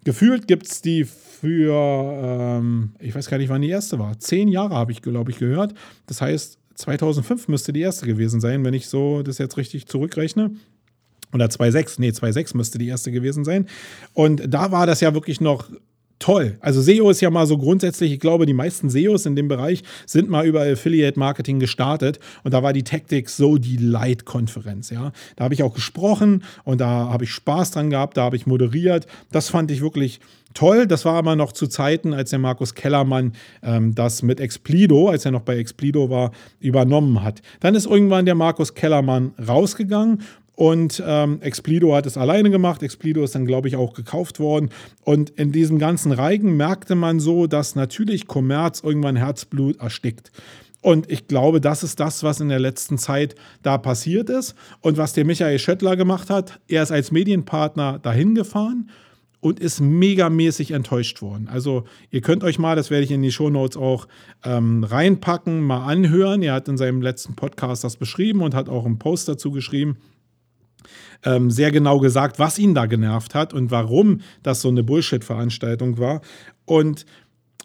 [0.03, 1.73] Gefühlt gibt es die für,
[2.23, 4.19] ähm, ich weiß gar nicht, wann die erste war.
[4.19, 5.73] Zehn Jahre habe ich, glaube ich, gehört.
[6.08, 10.51] Das heißt, 2005 müsste die erste gewesen sein, wenn ich so das jetzt richtig zurückrechne.
[11.34, 13.67] Oder 2.6, nee, 2.6 müsste die erste gewesen sein.
[14.13, 15.69] Und da war das ja wirklich noch
[16.19, 16.58] toll.
[16.60, 19.84] Also SEO ist ja mal so grundsätzlich, ich glaube, die meisten SEOs in dem Bereich
[20.05, 25.12] sind mal über Affiliate Marketing gestartet und da war die Tactics so die Light-Konferenz, ja.
[25.38, 28.45] Da habe ich auch gesprochen und da habe ich Spaß dran gehabt, da habe ich
[28.45, 29.08] moderiert.
[29.32, 30.19] Das fand ich wirklich
[30.53, 30.88] toll.
[30.88, 35.25] Das war aber noch zu Zeiten, als der Markus Kellermann ähm, das mit Explido, als
[35.25, 37.41] er noch bei Explido war, übernommen hat.
[37.60, 40.21] Dann ist irgendwann der Markus Kellermann rausgegangen
[40.60, 42.84] und ähm, Explido hat es alleine gemacht.
[42.84, 44.72] Explido ist dann, glaube ich, auch gekauft worden.
[45.06, 50.34] Und in diesem ganzen Reigen merkte man so, dass natürlich Kommerz irgendwann Herzblut erstickt.
[50.82, 54.54] Und ich glaube, das ist das, was in der letzten Zeit da passiert ist.
[54.82, 58.89] Und was der Michael Schöttler gemacht hat, er ist als Medienpartner dahin gefahren
[59.39, 61.48] und ist megamäßig enttäuscht worden.
[61.50, 64.10] Also ihr könnt euch mal, das werde ich in die Shownotes auch
[64.43, 66.43] ähm, reinpacken, mal anhören.
[66.43, 69.95] Er hat in seinem letzten Podcast das beschrieben und hat auch einen Post dazu geschrieben
[71.24, 75.98] ähm, sehr genau gesagt, was ihn da genervt hat und warum das so eine Bullshit-Veranstaltung
[75.98, 76.22] war.
[76.65, 77.06] Und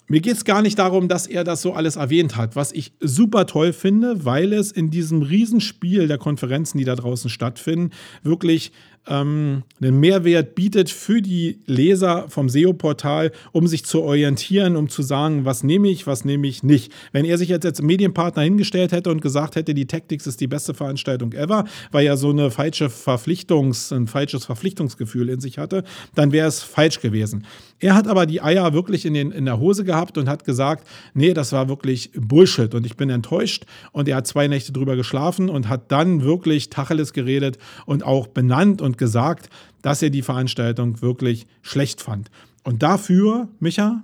[0.07, 2.93] mir geht es gar nicht darum, dass er das so alles erwähnt hat, was ich
[3.01, 7.91] super toll finde, weil es in diesem Riesenspiel der Konferenzen, die da draußen stattfinden,
[8.23, 8.73] wirklich
[9.07, 15.03] ähm, einen Mehrwert bietet für die Leser vom SEO-Portal, um sich zu orientieren, um zu
[15.03, 16.93] sagen, was nehme ich, was nehme ich nicht.
[17.13, 20.47] Wenn er sich jetzt als Medienpartner hingestellt hätte und gesagt hätte, die Tactics ist die
[20.47, 25.85] beste Veranstaltung ever, weil er so eine falsche Verpflichtungs, ein falsches Verpflichtungsgefühl in sich hatte,
[26.15, 27.47] dann wäre es falsch gewesen.
[27.81, 30.87] Er hat aber die Eier wirklich in, den, in der Hose gehabt und hat gesagt,
[31.13, 34.97] nee, das war wirklich Bullshit und ich bin enttäuscht und er hat zwei Nächte drüber
[34.97, 39.51] geschlafen und hat dann wirklich Tacheles geredet und auch benannt und gesagt,
[39.83, 42.31] dass er die Veranstaltung wirklich schlecht fand.
[42.63, 44.03] Und dafür, Micha,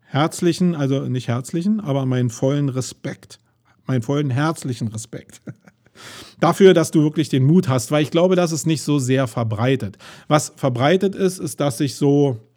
[0.00, 3.40] herzlichen, also nicht herzlichen, aber meinen vollen Respekt,
[3.86, 5.42] meinen vollen herzlichen Respekt.
[6.38, 9.26] Dafür, dass du wirklich den Mut hast, weil ich glaube, das ist nicht so sehr
[9.26, 9.98] verbreitet.
[10.28, 12.47] Was verbreitet ist, ist, dass sich so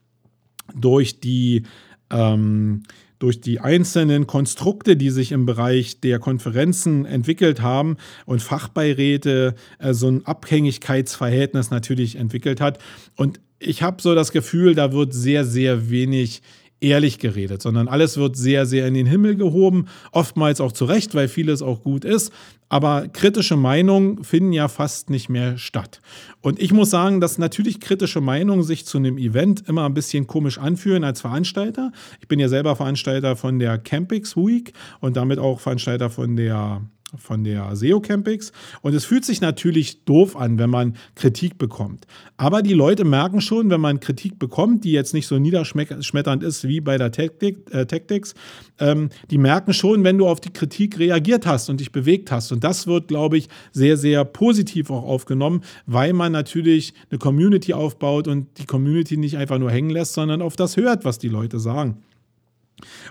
[0.75, 1.63] durch die
[2.10, 2.84] ähm,
[3.21, 9.93] durch die einzelnen Konstrukte, die sich im Bereich der Konferenzen entwickelt haben und Fachbeiräte äh,
[9.93, 12.79] so ein Abhängigkeitsverhältnis natürlich entwickelt hat.
[13.15, 16.41] Und ich habe so das Gefühl, da wird sehr, sehr wenig
[16.82, 21.15] ehrlich geredet, sondern alles wird sehr, sehr in den Himmel gehoben, oftmals auch zu Recht,
[21.15, 22.34] weil vieles auch gut ist.
[22.70, 26.02] Aber kritische Meinungen finden ja fast nicht mehr statt.
[26.41, 30.26] Und ich muss sagen, dass natürlich kritische Meinungen sich zu einem Event immer ein bisschen
[30.26, 31.91] komisch anfühlen als Veranstalter.
[32.22, 36.82] Ich bin ja selber Veranstalter von der Campix Week und damit auch Veranstalter von der
[37.17, 38.52] von der SEO Campix.
[38.82, 42.08] Und es fühlt sich natürlich doof an, wenn man Kritik bekommt.
[42.38, 46.67] Aber die Leute merken schon, wenn man Kritik bekommt, die jetzt nicht so niederschmetternd ist
[46.67, 48.34] wie bei der Tactic, äh, Tactics,
[48.80, 52.52] ähm, die merken schon, wenn du auf die Kritik reagiert hast und dich bewegt hast.
[52.52, 57.74] Und das wird, glaube ich, sehr, sehr positiv auch aufgenommen, weil man natürlich eine Community
[57.74, 61.30] aufbaut und die Community nicht einfach nur hängen lässt, sondern auf das hört, was die
[61.30, 62.02] Leute sagen.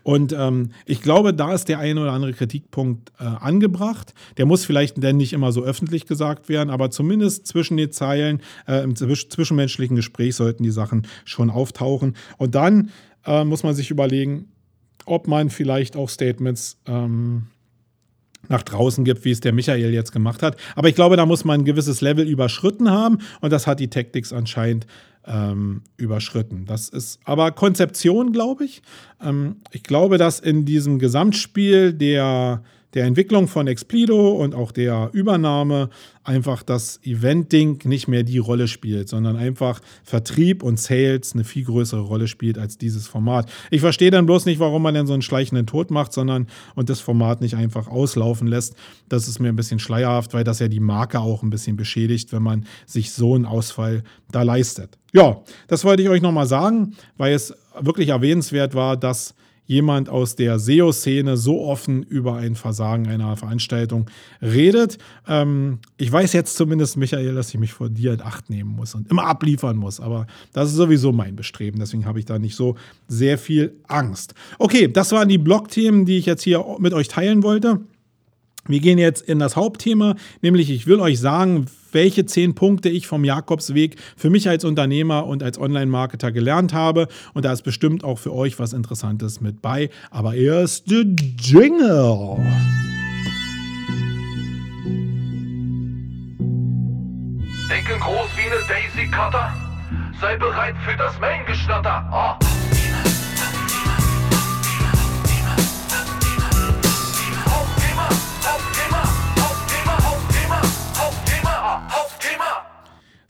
[0.02, 4.14] Und ähm, ich glaube, da ist der eine oder andere Kritikpunkt äh, angebracht.
[4.37, 8.40] Der muss vielleicht dann nicht immer so öffentlich gesagt werden, aber zumindest zwischen den Zeilen,
[8.66, 12.16] äh, im zwischenmenschlichen Gespräch sollten die Sachen schon auftauchen.
[12.38, 12.90] Und dann
[13.26, 14.48] äh, muss man sich überlegen,
[15.06, 17.46] ob man vielleicht auch Statements ähm,
[18.48, 20.56] nach draußen gibt, wie es der Michael jetzt gemacht hat.
[20.74, 23.88] Aber ich glaube, da muss man ein gewisses Level überschritten haben und das hat die
[23.88, 24.87] Tactics anscheinend
[25.26, 26.64] ähm, überschritten.
[26.66, 28.83] Das ist aber Konzeption, glaube ich.
[29.22, 32.62] Ähm, ich glaube, dass in diesem Gesamtspiel der
[32.94, 35.90] der Entwicklung von Explido und auch der Übernahme
[36.24, 41.64] einfach das Event-Ding nicht mehr die Rolle spielt, sondern einfach Vertrieb und Sales eine viel
[41.64, 43.50] größere Rolle spielt als dieses Format.
[43.70, 46.90] Ich verstehe dann bloß nicht, warum man denn so einen schleichenden Tod macht, sondern und
[46.90, 48.74] das Format nicht einfach auslaufen lässt.
[49.09, 52.33] Das ist mir ein bisschen schleierhaft, weil das ja die Marke auch ein bisschen beschädigt,
[52.33, 54.98] wenn man sich so einen Ausfall da leistet.
[55.12, 59.35] Ja, das wollte ich euch nochmal sagen, weil es wirklich erwähnenswert war, dass
[59.70, 64.11] jemand aus der SEO-Szene so offen über ein Versagen einer Veranstaltung
[64.42, 64.98] redet.
[65.28, 68.96] Ähm, ich weiß jetzt zumindest, Michael, dass ich mich vor dir in Acht nehmen muss
[68.96, 70.00] und immer abliefern muss.
[70.00, 71.78] Aber das ist sowieso mein Bestreben.
[71.78, 72.74] Deswegen habe ich da nicht so
[73.06, 74.35] sehr viel Angst.
[74.59, 77.78] Okay, das waren die Blog-Themen, die ich jetzt hier mit euch teilen wollte.
[78.66, 83.06] Wir gehen jetzt in das Hauptthema, nämlich ich will euch sagen, welche zehn Punkte ich
[83.06, 87.08] vom Jakobsweg für mich als Unternehmer und als Online-Marketer gelernt habe.
[87.34, 89.90] Und da ist bestimmt auch für euch was Interessantes mit bei.
[90.10, 92.36] Aber erst the Jingle.
[97.68, 99.52] Denke groß wie eine Daisy Cutter.
[100.20, 102.10] Sei bereit für das Main-Geschnatter.
[102.12, 102.79] Oh.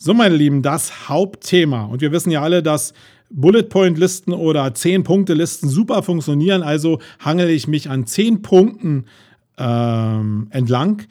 [0.02, 1.84] So, meine Lieben, das Hauptthema.
[1.84, 2.94] Und wir wissen ja alle, dass
[3.28, 6.62] Bullet-Point-Listen oder 10-Punkte-Listen super funktionieren.
[6.62, 9.04] Also hangele ich mich an 10 Punkten
[9.58, 11.02] ähm, entlang,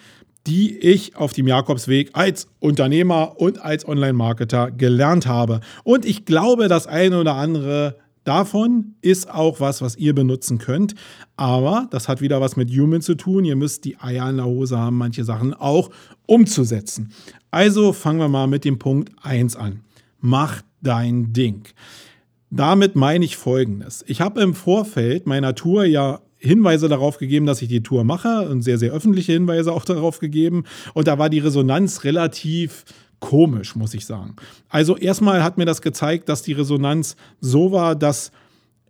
[0.48, 5.60] die ich auf dem Jakobsweg als Unternehmer und als Online-Marketer gelernt habe.
[5.84, 7.96] Und ich glaube, das eine oder andere
[8.30, 10.94] davon ist auch was, was ihr benutzen könnt.
[11.36, 13.44] Aber das hat wieder was mit Human zu tun.
[13.44, 15.90] Ihr müsst die Eier in der Hose haben, manche Sachen auch
[16.28, 17.12] umzusetzen.
[17.50, 19.82] Also fangen wir mal mit dem Punkt 1 an.
[20.20, 21.64] Mach dein Ding.
[22.52, 24.06] Damit meine ich Folgendes.
[24.08, 28.48] Ich habe im Vorfeld meiner Tour ja Hinweise darauf gegeben, dass ich die Tour mache
[28.48, 30.66] und sehr, sehr öffentliche Hinweise auch darauf gegeben.
[30.94, 32.86] Und da war die Resonanz relativ
[33.20, 34.36] komisch, muss ich sagen.
[34.70, 38.32] Also erstmal hat mir das gezeigt, dass die Resonanz so war, dass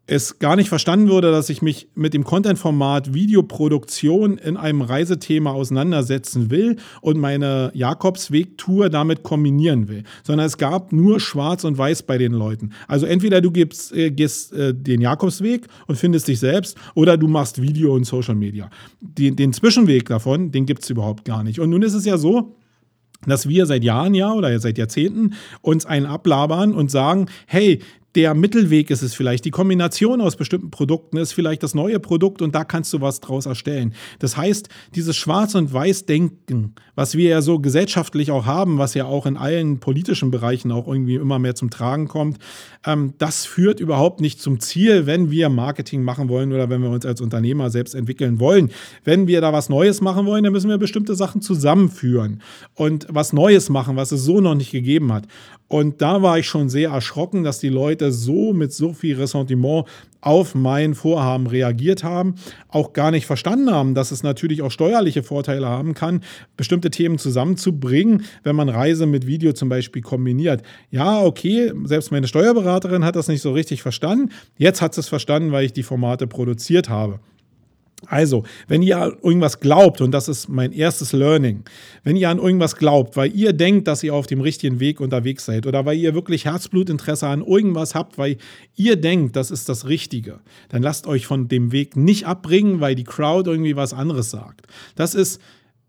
[0.10, 5.52] es gar nicht verstanden würde, dass ich mich mit dem Content-Format Videoproduktion in einem Reisethema
[5.52, 12.04] auseinandersetzen will und meine Jakobsweg-Tour damit kombinieren will, sondern es gab nur Schwarz und Weiß
[12.04, 12.72] bei den Leuten.
[12.88, 17.28] Also entweder du gibst, äh, gehst äh, den Jakobsweg und findest dich selbst oder du
[17.28, 18.70] machst Video und Social Media.
[19.00, 21.60] Den, den Zwischenweg davon, den gibt es überhaupt gar nicht.
[21.60, 22.56] Und nun ist es ja so,
[23.26, 27.80] dass wir seit Jahren ja oder seit Jahrzehnten uns einen ablabern und sagen, hey,
[28.16, 32.42] der Mittelweg ist es vielleicht, die Kombination aus bestimmten Produkten ist vielleicht das neue Produkt
[32.42, 33.94] und da kannst du was draus erstellen.
[34.18, 39.06] Das heißt, dieses Schwarz- und Weiß-Denken, was wir ja so gesellschaftlich auch haben, was ja
[39.06, 42.40] auch in allen politischen Bereichen auch irgendwie immer mehr zum Tragen kommt,
[42.86, 46.90] ähm, das führt überhaupt nicht zum Ziel, wenn wir Marketing machen wollen oder wenn wir
[46.90, 48.72] uns als Unternehmer selbst entwickeln wollen.
[49.04, 52.42] Wenn wir da was Neues machen wollen, dann müssen wir bestimmte Sachen zusammenführen
[52.74, 55.28] und was Neues machen, was es so noch nicht gegeben hat.
[55.70, 59.86] Und da war ich schon sehr erschrocken, dass die Leute so mit so viel Ressentiment
[60.22, 62.36] auf mein Vorhaben reagiert haben,
[62.68, 66.22] auch gar nicht verstanden haben, dass es natürlich auch steuerliche Vorteile haben kann,
[66.58, 70.62] bestimmte Themen zusammenzubringen, wenn man Reise mit Video zum Beispiel kombiniert.
[70.92, 74.32] Ja, okay, selbst meine Steuerberaterin hat das nicht so richtig verstanden.
[74.58, 77.20] Jetzt hat sie es verstanden, weil ich die Formate produziert habe.
[78.08, 81.64] Also, wenn ihr an irgendwas glaubt, und das ist mein erstes Learning,
[82.04, 85.46] wenn ihr an irgendwas glaubt, weil ihr denkt, dass ihr auf dem richtigen Weg unterwegs
[85.46, 88.38] seid oder weil ihr wirklich Herzblutinteresse an irgendwas habt, weil
[88.76, 92.96] ihr denkt, das ist das Richtige, dann lasst euch von dem Weg nicht abbringen, weil
[92.96, 94.68] die Crowd irgendwie was anderes sagt.
[94.96, 95.42] Das ist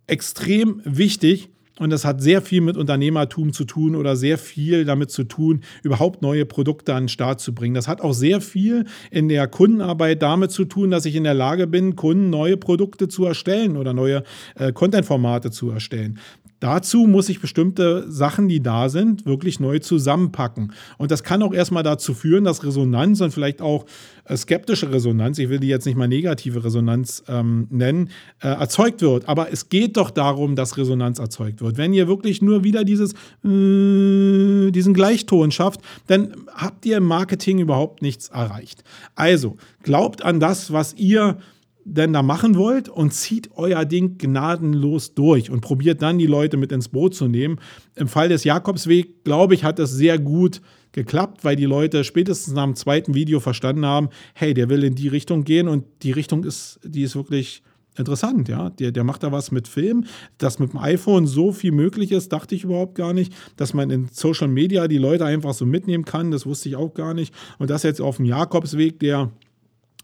[0.06, 5.10] extrem wichtig und das hat sehr viel mit Unternehmertum zu tun oder sehr viel damit
[5.10, 7.74] zu tun, überhaupt neue Produkte an den Start zu bringen.
[7.74, 11.32] Das hat auch sehr viel in der Kundenarbeit damit zu tun, dass ich in der
[11.32, 14.24] Lage bin, Kunden neue Produkte zu erstellen oder neue
[14.56, 16.18] äh, Content-Formate zu erstellen.
[16.60, 20.72] Dazu muss ich bestimmte Sachen, die da sind, wirklich neu zusammenpacken.
[20.98, 23.86] Und das kann auch erstmal dazu führen, dass Resonanz und vielleicht auch
[24.26, 29.00] äh, skeptische Resonanz, ich will die jetzt nicht mal negative Resonanz ähm, nennen, äh, erzeugt
[29.00, 29.26] wird.
[29.26, 31.78] Aber es geht doch darum, dass Resonanz erzeugt wird.
[31.78, 37.58] Wenn ihr wirklich nur wieder dieses, äh, diesen Gleichton schafft, dann habt ihr im Marketing
[37.58, 38.84] überhaupt nichts erreicht.
[39.14, 41.38] Also glaubt an das, was ihr
[41.84, 46.56] denn da machen wollt und zieht euer Ding gnadenlos durch und probiert dann die Leute
[46.56, 47.58] mit ins Boot zu nehmen.
[47.96, 50.60] Im Fall des Jakobsweg, glaube ich, hat das sehr gut
[50.92, 54.94] geklappt, weil die Leute spätestens nach dem zweiten Video verstanden haben, hey, der will in
[54.94, 57.62] die Richtung gehen und die Richtung ist, die ist wirklich
[57.96, 58.70] interessant, ja.
[58.70, 60.04] Der, der macht da was mit Film,
[60.38, 63.32] dass mit dem iPhone so viel möglich ist, dachte ich überhaupt gar nicht.
[63.56, 66.94] Dass man in Social Media die Leute einfach so mitnehmen kann, das wusste ich auch
[66.94, 67.34] gar nicht.
[67.58, 69.30] Und das jetzt auf dem Jakobsweg, der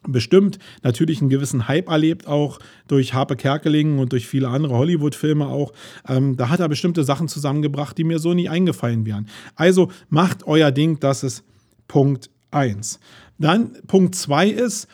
[0.09, 5.47] bestimmt natürlich einen gewissen Hype erlebt, auch durch Harpe Kerkeling und durch viele andere Hollywood-Filme
[5.47, 5.73] auch.
[6.09, 9.29] Ähm, da hat er bestimmte Sachen zusammengebracht, die mir so nie eingefallen wären.
[9.55, 11.45] Also macht euer Ding, das ist
[11.89, 13.01] Punkt 1.
[13.39, 14.89] Dann Punkt 2 ist,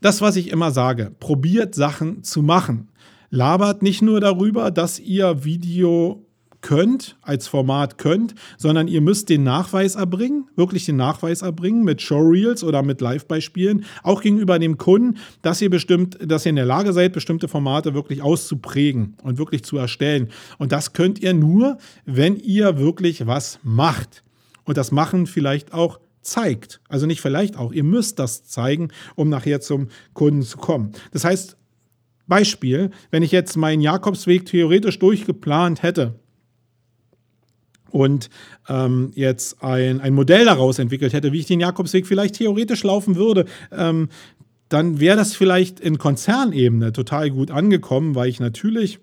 [0.00, 2.88] das, was ich immer sage, probiert Sachen zu machen.
[3.28, 6.26] Labert nicht nur darüber, dass ihr Video
[6.60, 12.02] könnt, als Format könnt, sondern ihr müsst den Nachweis erbringen, wirklich den Nachweis erbringen mit
[12.02, 16.66] Showreels oder mit Live-Beispielen, auch gegenüber dem Kunden, dass ihr bestimmt, dass ihr in der
[16.66, 20.28] Lage seid, bestimmte Formate wirklich auszuprägen und wirklich zu erstellen.
[20.58, 24.22] Und das könnt ihr nur, wenn ihr wirklich was macht.
[24.64, 26.80] Und das Machen vielleicht auch zeigt.
[26.88, 30.92] Also nicht vielleicht auch, ihr müsst das zeigen, um nachher zum Kunden zu kommen.
[31.12, 31.56] Das heißt,
[32.30, 36.19] Beispiel, wenn ich jetzt meinen Jakobsweg theoretisch durchgeplant hätte,
[37.90, 38.30] und
[38.68, 43.16] ähm, jetzt ein, ein Modell daraus entwickelt hätte, wie ich den Jakobsweg vielleicht theoretisch laufen
[43.16, 44.08] würde, ähm,
[44.68, 49.00] dann wäre das vielleicht in Konzernebene total gut angekommen, weil ich natürlich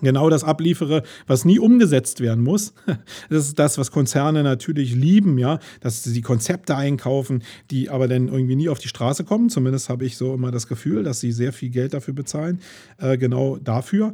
[0.00, 2.74] genau das abliefere, was nie umgesetzt werden muss.
[3.30, 8.28] Das ist das, was Konzerne natürlich lieben, ja, dass sie Konzepte einkaufen, die aber dann
[8.28, 9.48] irgendwie nie auf die Straße kommen.
[9.48, 12.60] Zumindest habe ich so immer das Gefühl, dass sie sehr viel Geld dafür bezahlen,
[12.98, 14.12] äh, genau dafür.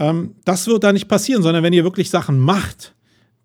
[0.00, 2.94] Ähm, das wird da nicht passieren, sondern wenn ihr wirklich Sachen macht,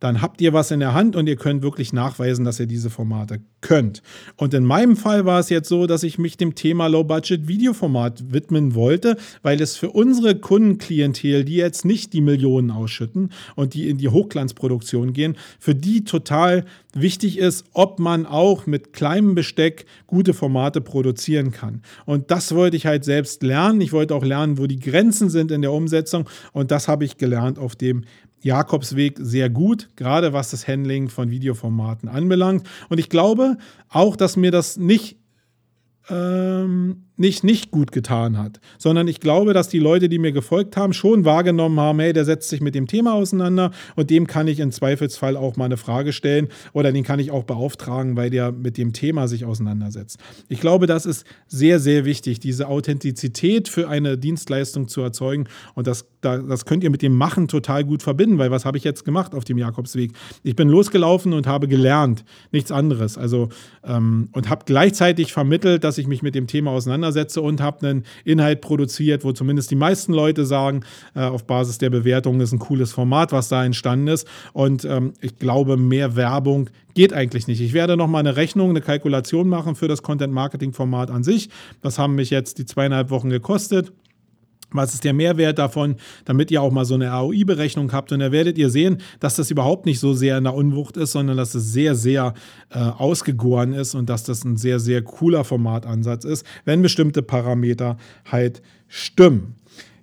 [0.06, 2.92] dann habt ihr was in der Hand und ihr könnt wirklich nachweisen, dass ihr diese
[2.92, 4.04] Formate könnt.
[4.36, 8.76] Und in meinem Fall war es jetzt so, dass ich mich dem Thema Low-Budget-Videoformat widmen
[8.76, 13.98] wollte, weil es für unsere Kundenklientel, die jetzt nicht die Millionen ausschütten und die in
[13.98, 20.36] die Hochglanzproduktion gehen, für die total wichtig ist, ob man auch mit kleinem Besteck gute
[20.36, 21.82] Formate produzieren kann.
[22.06, 23.82] Und das wollte ich halt selbst lernen.
[23.82, 26.30] Ich wollte auch lernen, wo die Grenzen sind in der Umsetzung.
[26.54, 28.04] Und das habe ich gelernt auf dem
[28.46, 32.68] Jakobsweg sehr gut, gerade was das Handling von Videoformaten anbelangt.
[32.90, 33.58] Und ich glaube
[33.90, 35.18] auch, dass mir das nicht
[36.10, 40.76] ähm, nicht nicht gut getan hat, sondern ich glaube, dass die Leute, die mir gefolgt
[40.76, 44.48] haben, schon wahrgenommen haben, hey, der setzt sich mit dem Thema auseinander und dem kann
[44.48, 48.30] ich im Zweifelsfall auch mal eine Frage stellen oder den kann ich auch beauftragen, weil
[48.30, 50.20] der mit dem Thema sich auseinandersetzt.
[50.50, 55.88] Ich glaube, das ist sehr, sehr wichtig, diese Authentizität für eine Dienstleistung zu erzeugen und
[55.88, 59.06] das, das könnt ihr mit dem Machen total gut verbinden, weil was habe ich jetzt
[59.06, 60.12] gemacht auf dem Jakobsweg?
[60.44, 63.18] Ich bin losgelaufen und habe gelernt, nichts anderes.
[63.18, 63.50] Also
[63.84, 67.88] ähm, und habe gleichzeitig vermittelt, dass ich mich mit dem Thema auseinandersetze auseinandersetze und habe
[67.88, 70.82] einen Inhalt produziert, wo zumindest die meisten Leute sagen,
[71.16, 74.28] äh, auf Basis der Bewertungen ist ein cooles Format, was da entstanden ist.
[74.54, 77.62] Und ähm, ich glaube, mehr Werbung geht eigentlich nicht.
[77.62, 81.50] Ich werde nochmal eine Rechnung, eine Kalkulation machen für das Content-Marketing-Format an sich.
[81.82, 83.92] Das haben mich jetzt die zweieinhalb Wochen gekostet.
[84.76, 85.96] Was ist der Mehrwert davon,
[86.26, 88.12] damit ihr auch mal so eine ROI-Berechnung habt?
[88.12, 91.12] Und da werdet ihr sehen, dass das überhaupt nicht so sehr in der Unwucht ist,
[91.12, 92.34] sondern dass es sehr, sehr
[92.70, 97.98] äh, ausgegoren ist und dass das ein sehr, sehr cooler Formatansatz ist, wenn bestimmte Parameter
[98.26, 99.56] halt stimmen.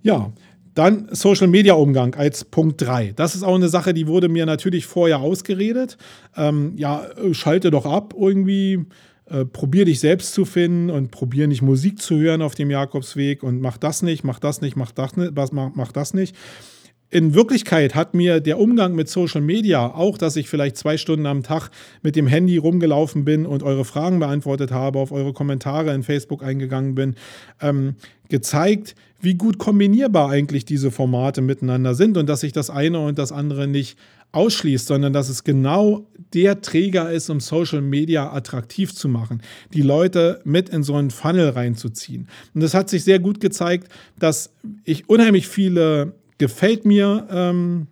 [0.02, 0.32] Ja,
[0.74, 3.12] dann Social Media Umgang als Punkt 3.
[3.14, 5.98] Das ist auch eine Sache, die wurde mir natürlich vorher ausgeredet.
[6.36, 8.86] Ähm, ja, schalte doch ab irgendwie
[9.26, 13.42] äh, probier dich selbst zu finden und probier nicht Musik zu hören auf dem Jakobsweg
[13.42, 16.34] und mach das nicht, mach das nicht, mach das nicht, mach, das nicht.
[17.08, 21.26] In Wirklichkeit hat mir der Umgang mit Social Media, auch dass ich vielleicht zwei Stunden
[21.26, 21.70] am Tag
[22.02, 26.42] mit dem Handy rumgelaufen bin und eure Fragen beantwortet habe, auf eure Kommentare in Facebook
[26.42, 27.14] eingegangen bin,
[27.60, 27.96] ähm,
[28.28, 33.18] gezeigt, wie gut kombinierbar eigentlich diese Formate miteinander sind und dass sich das eine und
[33.18, 33.98] das andere nicht
[34.32, 39.42] ausschließt, sondern dass es genau der Träger ist, um Social Media attraktiv zu machen,
[39.74, 42.28] die Leute mit in so einen Funnel reinzuziehen.
[42.54, 44.50] Und es hat sich sehr gut gezeigt, dass
[44.84, 47.86] ich unheimlich viele gefällt mir ähm,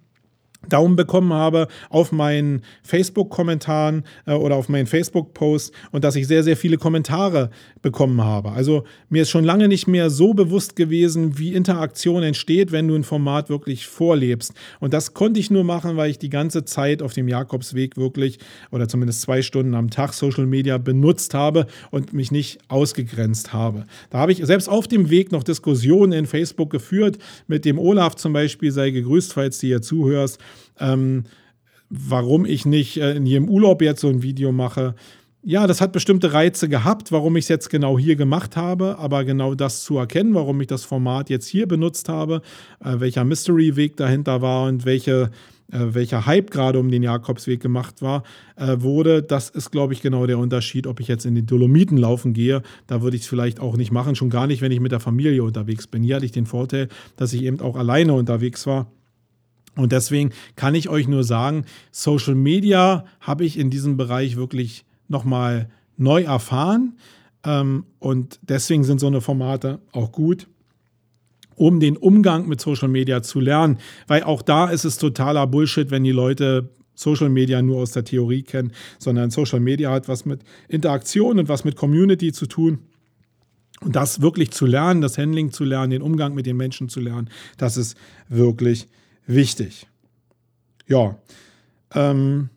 [0.68, 6.42] Daumen bekommen habe auf meinen Facebook-Kommentaren äh, oder auf meinen Facebook-Post und dass ich sehr,
[6.42, 7.50] sehr viele Kommentare
[7.82, 8.52] bekommen habe.
[8.52, 12.94] Also mir ist schon lange nicht mehr so bewusst gewesen, wie Interaktion entsteht, wenn du
[12.94, 14.52] ein Format wirklich vorlebst.
[14.80, 18.38] Und das konnte ich nur machen, weil ich die ganze Zeit auf dem Jakobsweg wirklich
[18.70, 23.86] oder zumindest zwei Stunden am Tag Social Media benutzt habe und mich nicht ausgegrenzt habe.
[24.10, 28.14] Da habe ich selbst auf dem Weg noch Diskussionen in Facebook geführt mit dem Olaf
[28.16, 30.38] zum Beispiel, sei gegrüßt, falls du hier zuhörst
[30.78, 31.24] ähm,
[31.90, 34.94] warum ich nicht äh, in jedem Urlaub jetzt so ein Video mache.
[35.42, 39.24] Ja, das hat bestimmte Reize gehabt, warum ich es jetzt genau hier gemacht habe, aber
[39.24, 42.42] genau das zu erkennen, warum ich das Format jetzt hier benutzt habe,
[42.84, 45.30] äh, welcher Mystery-Weg dahinter war und welche,
[45.72, 48.22] äh, welcher Hype gerade um den Jakobsweg gemacht war,
[48.56, 51.96] äh, wurde, das ist, glaube ich, genau der Unterschied, ob ich jetzt in den Dolomiten
[51.96, 52.60] laufen gehe.
[52.86, 55.00] Da würde ich es vielleicht auch nicht machen, schon gar nicht, wenn ich mit der
[55.00, 56.02] Familie unterwegs bin.
[56.02, 58.92] Hier hatte ich den Vorteil, dass ich eben auch alleine unterwegs war
[59.76, 64.84] und deswegen kann ich euch nur sagen, Social Media habe ich in diesem Bereich wirklich
[65.08, 66.98] nochmal neu erfahren.
[67.44, 70.48] Ähm, und deswegen sind so eine Formate auch gut,
[71.54, 73.78] um den Umgang mit Social Media zu lernen.
[74.06, 78.04] Weil auch da ist es totaler Bullshit, wenn die Leute Social Media nur aus der
[78.04, 82.80] Theorie kennen, sondern Social Media hat was mit Interaktion und was mit Community zu tun.
[83.80, 87.00] Und das wirklich zu lernen, das Handling zu lernen, den Umgang mit den Menschen zu
[87.00, 87.96] lernen, das ist
[88.28, 88.86] wirklich
[89.26, 89.86] wichtig.
[90.86, 91.18] Ja.
[91.94, 92.50] Ähm,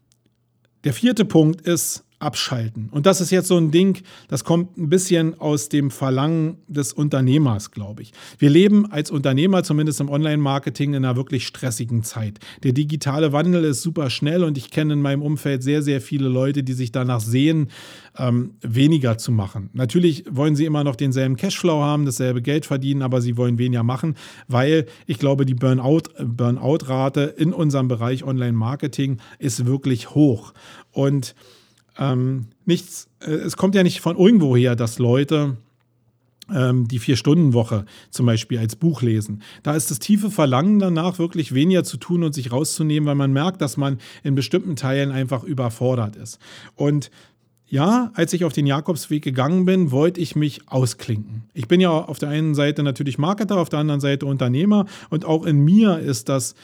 [0.84, 2.90] der vierte Punkt ist abschalten.
[2.92, 6.94] Und das ist jetzt so ein Ding, das kommt ein bisschen aus dem Verlangen des
[6.94, 8.12] Unternehmers, glaube ich.
[8.38, 12.40] Wir leben als Unternehmer, zumindest im Online-Marketing, in einer wirklich stressigen Zeit.
[12.64, 16.28] Der digitale Wandel ist super schnell und ich kenne in meinem Umfeld sehr, sehr viele
[16.28, 17.70] Leute, die sich danach sehen,
[18.18, 19.70] ähm, weniger zu machen.
[19.74, 23.84] Natürlich wollen sie immer noch denselben Cashflow haben, dasselbe Geld verdienen, aber sie wollen weniger
[23.84, 24.16] machen,
[24.48, 26.94] weil ich glaube, die Burnout-Rate Burnout
[27.38, 30.54] in unserem Bereich Online-Marketing ist wirklich hoch.
[30.92, 31.36] Und
[31.98, 35.58] ähm, nichts, äh, es kommt ja nicht von irgendwo her, dass Leute
[36.54, 39.42] ähm, die Vier-Stunden-Woche zum Beispiel als Buch lesen.
[39.64, 43.32] Da ist das tiefe Verlangen danach, wirklich weniger zu tun und sich rauszunehmen, weil man
[43.32, 46.40] merkt, dass man in bestimmten Teilen einfach überfordert ist.
[46.76, 47.12] Und
[47.66, 51.44] ja, als ich auf den Jakobsweg gegangen bin, wollte ich mich ausklinken.
[51.54, 55.26] Ich bin ja auf der einen Seite natürlich Marketer, auf der anderen Seite Unternehmer und
[55.26, 56.56] auch in mir ist das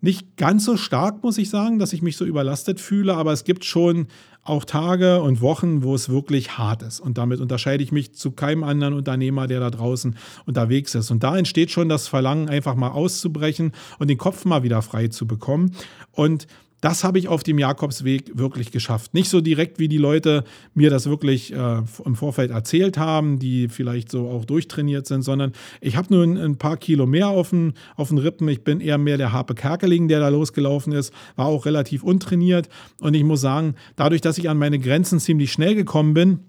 [0.00, 3.44] nicht ganz so stark, muss ich sagen, dass ich mich so überlastet fühle, aber es
[3.44, 4.08] gibt schon
[4.48, 7.00] auch Tage und Wochen, wo es wirklich hart ist.
[7.00, 10.16] Und damit unterscheide ich mich zu keinem anderen Unternehmer, der da draußen
[10.46, 11.10] unterwegs ist.
[11.10, 15.08] Und da entsteht schon das Verlangen, einfach mal auszubrechen und den Kopf mal wieder frei
[15.08, 15.72] zu bekommen.
[16.12, 16.46] Und
[16.80, 19.14] das habe ich auf dem Jakobsweg wirklich geschafft.
[19.14, 23.68] Nicht so direkt, wie die Leute mir das wirklich äh, im Vorfeld erzählt haben, die
[23.68, 27.50] vielleicht so auch durchtrainiert sind, sondern ich habe nur ein, ein, paar Kilo mehr auf
[27.50, 28.48] den, auf den Rippen.
[28.48, 32.68] Ich bin eher mehr der Harpe Kerkeling, der da losgelaufen ist, war auch relativ untrainiert.
[33.00, 36.40] Und ich muss sagen, dadurch, dass ich an meine Grenzen ziemlich schnell gekommen bin,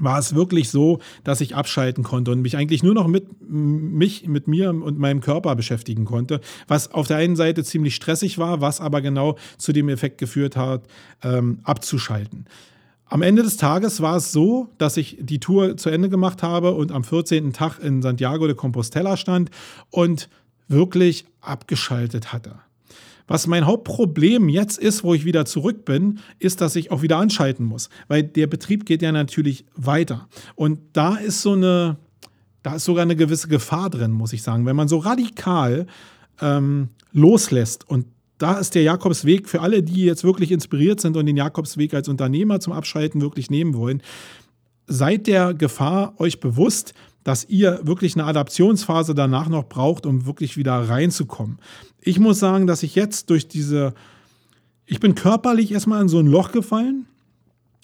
[0.00, 4.26] war es wirklich so, dass ich abschalten konnte und mich eigentlich nur noch mit mich,
[4.26, 8.60] mit mir und meinem Körper beschäftigen konnte, was auf der einen Seite ziemlich stressig war,
[8.60, 10.82] was aber genau zu dem Effekt geführt hat,
[11.22, 12.46] ähm, abzuschalten.
[13.10, 16.74] Am Ende des Tages war es so, dass ich die Tour zu Ende gemacht habe
[16.74, 17.54] und am 14.
[17.54, 19.50] Tag in Santiago de Compostela stand
[19.90, 20.28] und
[20.68, 22.56] wirklich abgeschaltet hatte.
[23.28, 27.18] Was mein Hauptproblem jetzt ist, wo ich wieder zurück bin, ist, dass ich auch wieder
[27.18, 30.28] anschalten muss, weil der Betrieb geht ja natürlich weiter.
[30.56, 31.98] Und da ist so eine
[32.62, 34.66] da ist sogar eine gewisse Gefahr drin, muss ich sagen.
[34.66, 35.86] Wenn man so radikal
[36.40, 38.06] ähm, loslässt und
[38.38, 42.08] da ist der Jakobsweg für alle, die jetzt wirklich inspiriert sind und den Jakobsweg als
[42.08, 44.02] Unternehmer zum Abschalten wirklich nehmen wollen.
[44.86, 46.94] Seid der Gefahr euch bewusst,
[47.24, 51.58] dass ihr wirklich eine Adaptionsphase danach noch braucht, um wirklich wieder reinzukommen.
[52.00, 53.94] Ich muss sagen, dass ich jetzt durch diese,
[54.86, 57.06] ich bin körperlich erstmal in so ein Loch gefallen.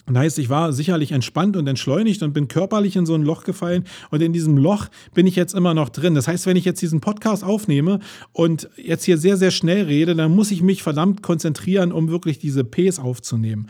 [0.07, 3.43] Das heißt, ich war sicherlich entspannt und entschleunigt und bin körperlich in so ein Loch
[3.43, 3.85] gefallen.
[4.11, 6.13] Und in diesem Loch bin ich jetzt immer noch drin.
[6.13, 7.99] Das heißt, wenn ich jetzt diesen Podcast aufnehme
[8.31, 12.37] und jetzt hier sehr, sehr schnell rede, dann muss ich mich verdammt konzentrieren, um wirklich
[12.37, 13.67] diese Ps aufzunehmen.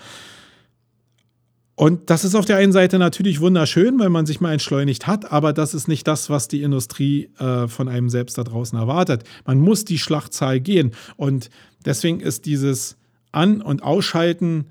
[1.75, 5.31] Und das ist auf der einen Seite natürlich wunderschön, weil man sich mal entschleunigt hat,
[5.31, 9.23] aber das ist nicht das, was die Industrie äh, von einem selbst da draußen erwartet.
[9.45, 10.91] Man muss die Schlachtzahl gehen.
[11.17, 11.49] Und
[11.83, 12.95] deswegen ist dieses
[13.33, 14.67] An- und Ausschalten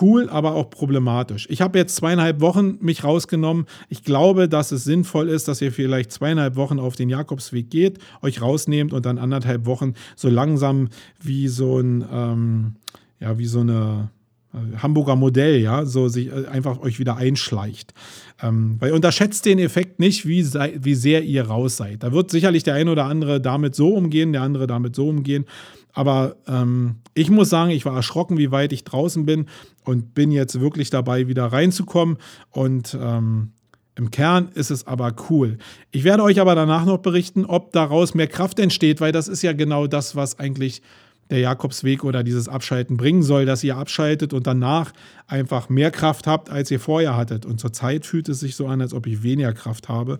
[0.00, 1.46] cool, aber auch problematisch.
[1.48, 3.66] Ich habe jetzt zweieinhalb Wochen mich rausgenommen.
[3.88, 7.98] Ich glaube, dass es sinnvoll ist, dass ihr vielleicht zweieinhalb Wochen auf den Jakobsweg geht,
[8.20, 10.88] euch rausnehmt und dann anderthalb Wochen so langsam
[11.22, 12.74] wie so ein, ähm,
[13.20, 14.10] ja, wie so eine
[14.82, 17.94] Hamburger Modell, ja, so sich äh, einfach euch wieder einschleicht.
[18.42, 22.02] Ähm, weil unterschätzt den Effekt nicht, wie, sei, wie sehr ihr raus seid.
[22.02, 25.46] Da wird sicherlich der eine oder andere damit so umgehen, der andere damit so umgehen.
[25.92, 29.46] Aber ähm, ich muss sagen, ich war erschrocken, wie weit ich draußen bin
[29.84, 32.18] und bin jetzt wirklich dabei, wieder reinzukommen.
[32.50, 33.52] Und ähm,
[33.94, 35.56] im Kern ist es aber cool.
[35.90, 39.42] Ich werde euch aber danach noch berichten, ob daraus mehr Kraft entsteht, weil das ist
[39.42, 40.82] ja genau das, was eigentlich
[41.30, 44.92] der Jakobsweg oder dieses Abschalten bringen soll, dass ihr abschaltet und danach
[45.26, 47.44] einfach mehr Kraft habt, als ihr vorher hattet.
[47.46, 50.18] Und zurzeit fühlt es sich so an, als ob ich weniger Kraft habe.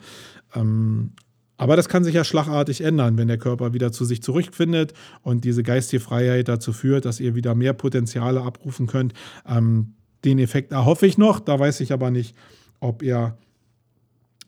[0.55, 1.13] Ähm,
[1.59, 4.93] aber das kann sich ja schlagartig ändern, wenn der Körper wieder zu sich zurückfindet
[5.23, 9.15] und diese geistige Freiheit dazu führt, dass ihr wieder mehr Potenziale abrufen könnt.
[9.49, 9.95] Ähm,
[10.25, 12.37] den Effekt erhoffe ich noch, da weiß ich aber nicht,
[12.81, 13.39] ob er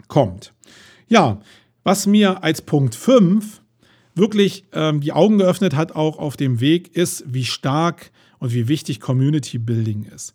[0.09, 0.53] kommt.
[1.07, 1.41] Ja,
[1.83, 3.63] was mir als Punkt 5
[4.19, 8.69] wirklich ähm, die Augen geöffnet hat, auch auf dem Weg, ist, wie stark und wie
[8.69, 10.35] wichtig Community Building ist.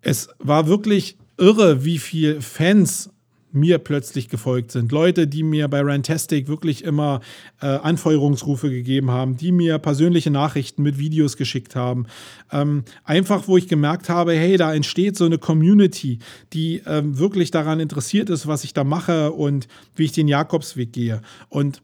[0.00, 3.10] Es war wirklich irre, wie viele Fans
[3.52, 4.92] mir plötzlich gefolgt sind.
[4.92, 7.20] Leute, die mir bei Rantastic wirklich immer
[7.60, 12.06] äh, Anfeuerungsrufe gegeben haben, die mir persönliche Nachrichten mit Videos geschickt haben.
[12.52, 16.18] Ähm, einfach, wo ich gemerkt habe, hey, da entsteht so eine Community,
[16.52, 20.92] die ähm, wirklich daran interessiert ist, was ich da mache und wie ich den Jakobsweg
[20.92, 21.20] gehe.
[21.48, 21.82] Und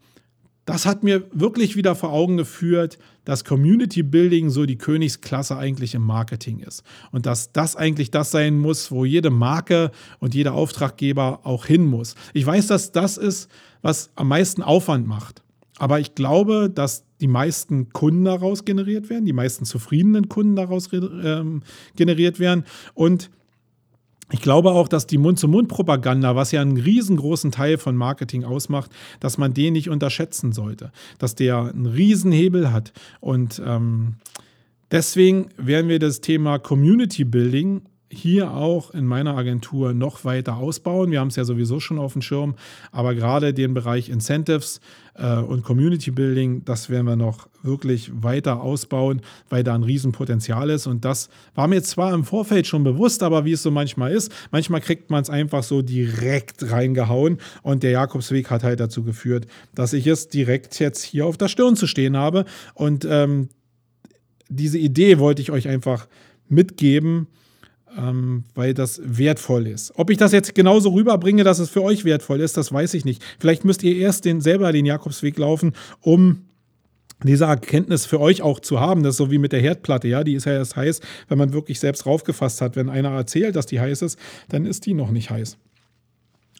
[0.66, 5.94] das hat mir wirklich wieder vor Augen geführt, dass Community Building so die Königsklasse eigentlich
[5.94, 6.82] im Marketing ist.
[7.12, 11.86] Und dass das eigentlich das sein muss, wo jede Marke und jeder Auftraggeber auch hin
[11.86, 12.16] muss.
[12.34, 13.48] Ich weiß, dass das ist,
[13.80, 15.42] was am meisten Aufwand macht.
[15.78, 20.92] Aber ich glaube, dass die meisten Kunden daraus generiert werden, die meisten zufriedenen Kunden daraus
[20.92, 21.62] ähm,
[21.94, 22.64] generiert werden.
[22.94, 23.30] Und
[24.32, 29.38] ich glaube auch, dass die Mund-zu-Mund-Propaganda, was ja einen riesengroßen Teil von Marketing ausmacht, dass
[29.38, 30.90] man den nicht unterschätzen sollte.
[31.18, 32.92] Dass der einen Riesenhebel hat.
[33.20, 34.14] Und ähm,
[34.90, 41.10] deswegen werden wir das Thema Community Building hier auch in meiner Agentur noch weiter ausbauen.
[41.10, 42.54] Wir haben es ja sowieso schon auf dem Schirm,
[42.92, 44.80] aber gerade den Bereich Incentives
[45.14, 50.70] äh, und Community Building, das werden wir noch wirklich weiter ausbauen, weil da ein Riesenpotenzial
[50.70, 50.86] ist.
[50.86, 54.32] Und das war mir zwar im Vorfeld schon bewusst, aber wie es so manchmal ist,
[54.50, 57.38] manchmal kriegt man es einfach so direkt reingehauen.
[57.62, 61.48] Und der Jakobsweg hat halt dazu geführt, dass ich es direkt jetzt hier auf der
[61.48, 62.44] Stirn zu stehen habe.
[62.74, 63.48] Und ähm,
[64.48, 66.06] diese Idee wollte ich euch einfach
[66.48, 67.26] mitgeben
[67.96, 69.92] ähm, weil das wertvoll ist.
[69.96, 73.04] Ob ich das jetzt genauso rüberbringe, dass es für euch wertvoll ist, das weiß ich
[73.04, 73.22] nicht.
[73.38, 76.42] Vielleicht müsst ihr erst den, selber den Jakobsweg laufen, um
[77.22, 79.02] diese Erkenntnis für euch auch zu haben.
[79.02, 81.52] Das ist so wie mit der Herdplatte, ja, die ist ja erst heiß, wenn man
[81.52, 82.76] wirklich selbst raufgefasst hat.
[82.76, 85.56] Wenn einer erzählt, dass die heiß ist, dann ist die noch nicht heiß.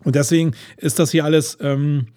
[0.05, 2.09] Und deswegen ist das hier alles ähm,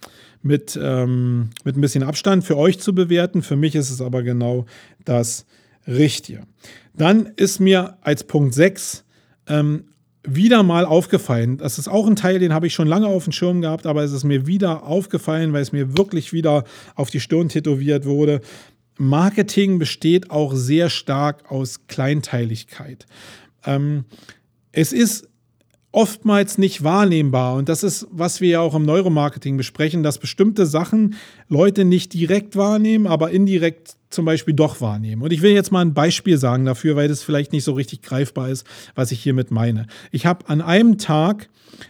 [0.42, 3.42] mit, ähm, mit ein bisschen Abstand für euch zu bewerten.
[3.42, 4.66] Für mich ist es aber genau
[5.06, 5.46] das
[5.88, 6.44] Richtige.
[6.96, 9.06] Dann ist mir als Punkt 6
[9.48, 9.86] ähm,
[10.36, 11.58] wieder mal aufgefallen.
[11.58, 14.04] Das ist auch ein Teil, den habe ich schon lange auf dem Schirm gehabt, aber
[14.04, 16.64] es ist mir wieder aufgefallen, weil es mir wirklich wieder
[16.96, 18.42] auf die Stirn tätowiert wurde.
[18.98, 23.06] Marketing besteht auch sehr stark aus Kleinteiligkeit.
[23.66, 24.06] Ähm,
[24.72, 25.29] es ist
[25.92, 27.56] oftmals nicht wahrnehmbar.
[27.56, 31.16] Und das ist, was wir ja auch im Neuromarketing besprechen, dass bestimmte Sachen
[31.48, 35.22] Leute nicht direkt wahrnehmen, aber indirekt zum Beispiel doch wahrnehmen.
[35.22, 38.02] Und ich will jetzt mal ein Beispiel sagen dafür, weil das vielleicht nicht so richtig
[38.02, 38.66] greifbar ist,
[38.96, 39.88] was ich hiermit meine.
[40.12, 41.50] Ich habe an einem Tag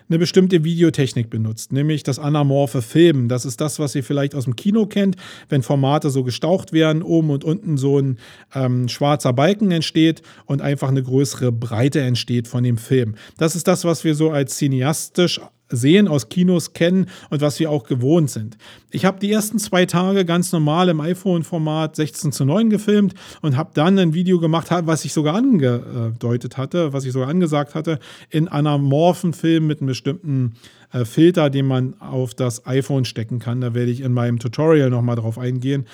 [0.10, 3.30] eine bestimmte Videotechnik benutzt, nämlich das anamorphe Filmen.
[3.30, 5.16] Das ist das, was ihr vielleicht aus dem Kino kennt,
[5.50, 8.18] wenn Formate so gestaucht werden, oben und unten so ein
[8.54, 13.16] ähm, schwarzer Balken entsteht und einfach eine größere Breite entsteht von dem Film.
[13.38, 17.72] Das ist das, was wir so als cineastisch sehen, aus Kinos kennen und was wir
[17.72, 18.58] auch gewohnt sind.
[18.92, 23.56] Ich habe die ersten zwei Tage ganz normal im iPhone-Format 16 zu 9 gefilmt und
[23.56, 28.00] habe dann ein Video gemacht, was ich sogar angedeutet hatte, was ich sogar angesagt hatte,
[28.30, 30.54] in anamorphen Film mit einem bestimmten
[30.92, 33.62] äh, Filter, den man auf das iPhone stecken kann.
[33.62, 35.86] Da werde ich in meinem Tutorial nochmal drauf eingehen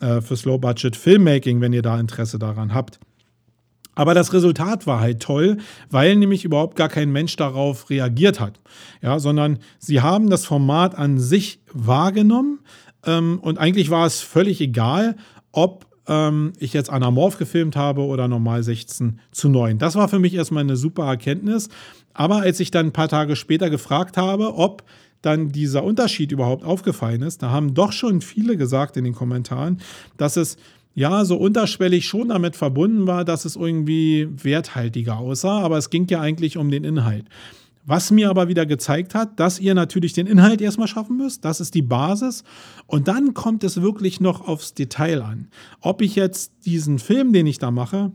[0.00, 2.98] äh, für Slow-Budget Filmmaking, wenn ihr da Interesse daran habt.
[3.94, 5.58] Aber das Resultat war halt toll,
[5.90, 8.60] weil nämlich überhaupt gar kein Mensch darauf reagiert hat.
[9.02, 12.60] Ja, sondern sie haben das Format an sich wahrgenommen
[13.06, 15.16] ähm, und eigentlich war es völlig egal,
[15.50, 19.78] ob ähm, ich jetzt anamorph gefilmt habe oder normal 16 zu 9.
[19.78, 21.68] Das war für mich erstmal eine super Erkenntnis.
[22.14, 24.84] Aber als ich dann ein paar Tage später gefragt habe, ob
[25.22, 29.80] dann dieser Unterschied überhaupt aufgefallen ist, da haben doch schon viele gesagt in den Kommentaren,
[30.16, 30.56] dass es
[30.94, 36.06] ja, so unterschwellig schon damit verbunden war, dass es irgendwie werthaltiger aussah, aber es ging
[36.08, 37.24] ja eigentlich um den Inhalt.
[37.84, 41.60] Was mir aber wieder gezeigt hat, dass ihr natürlich den Inhalt erstmal schaffen müsst, das
[41.60, 42.44] ist die Basis.
[42.86, 45.48] Und dann kommt es wirklich noch aufs Detail an.
[45.80, 48.12] Ob ich jetzt diesen Film, den ich da mache,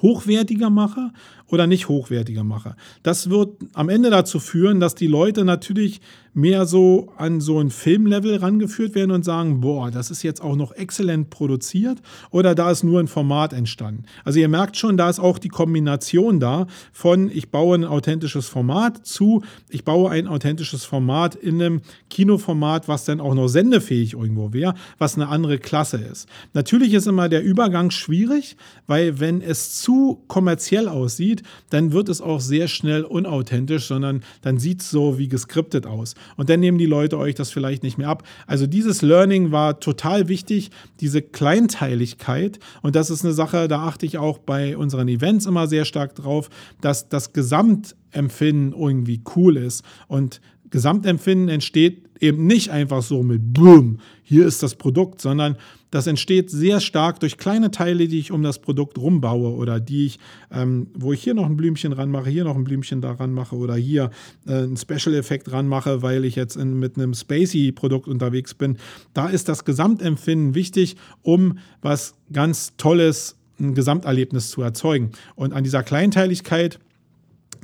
[0.00, 1.12] hochwertiger mache
[1.48, 2.76] oder nicht hochwertiger mache.
[3.02, 6.00] Das wird am Ende dazu führen, dass die Leute natürlich
[6.36, 10.54] mehr so an so ein Filmlevel rangeführt werden und sagen, boah, das ist jetzt auch
[10.54, 14.04] noch exzellent produziert oder da ist nur ein Format entstanden.
[14.22, 18.48] Also ihr merkt schon, da ist auch die Kombination da von ich baue ein authentisches
[18.48, 21.80] Format zu ich baue ein authentisches Format in einem
[22.10, 26.28] Kinoformat, was dann auch noch sendefähig irgendwo wäre, was eine andere Klasse ist.
[26.52, 32.20] Natürlich ist immer der Übergang schwierig, weil wenn es zu kommerziell aussieht, dann wird es
[32.20, 36.78] auch sehr schnell unauthentisch, sondern dann sieht es so wie geskriptet aus und dann nehmen
[36.78, 38.22] die Leute euch das vielleicht nicht mehr ab.
[38.46, 40.70] Also dieses Learning war total wichtig,
[41.00, 45.66] diese Kleinteiligkeit und das ist eine Sache, da achte ich auch bei unseren Events immer
[45.66, 46.50] sehr stark drauf,
[46.80, 53.98] dass das Gesamtempfinden irgendwie cool ist und Gesamtempfinden entsteht eben nicht einfach so mit Boom,
[54.22, 55.56] hier ist das Produkt, sondern
[55.90, 60.06] das entsteht sehr stark durch kleine Teile, die ich um das Produkt rumbaue oder die
[60.06, 60.18] ich,
[60.50, 63.76] ähm, wo ich hier noch ein Blümchen ranmache, hier noch ein Blümchen daran mache oder
[63.76, 64.10] hier
[64.46, 68.78] äh, einen Special-Effekt ranmache, weil ich jetzt in, mit einem Spacey-Produkt unterwegs bin.
[69.14, 75.12] Da ist das Gesamtempfinden wichtig, um was ganz Tolles, ein Gesamterlebnis zu erzeugen.
[75.34, 76.78] Und an dieser Kleinteiligkeit,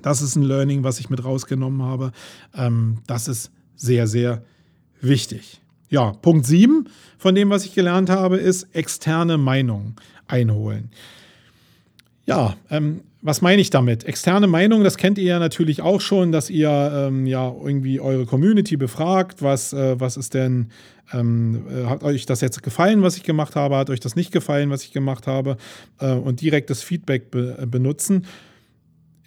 [0.01, 2.13] das ist ein Learning, was ich mit rausgenommen habe.
[2.55, 4.43] Ähm, das ist sehr, sehr
[5.01, 5.62] wichtig.
[5.93, 6.89] Ja, Punkt 7
[7.19, 10.91] von dem, was ich gelernt habe, ist externe Meinung einholen.
[12.25, 14.05] Ja, ähm, was meine ich damit?
[14.05, 18.25] Externe Meinung, das kennt ihr ja natürlich auch schon, dass ihr ähm, ja irgendwie eure
[18.25, 20.71] Community befragt, was, äh, was ist denn,
[21.13, 24.33] ähm, äh, hat euch das jetzt gefallen, was ich gemacht habe, hat euch das nicht
[24.33, 25.59] gefallen, was ich gemacht habe
[26.01, 28.25] äh, und direktes Feedback be äh, benutzen.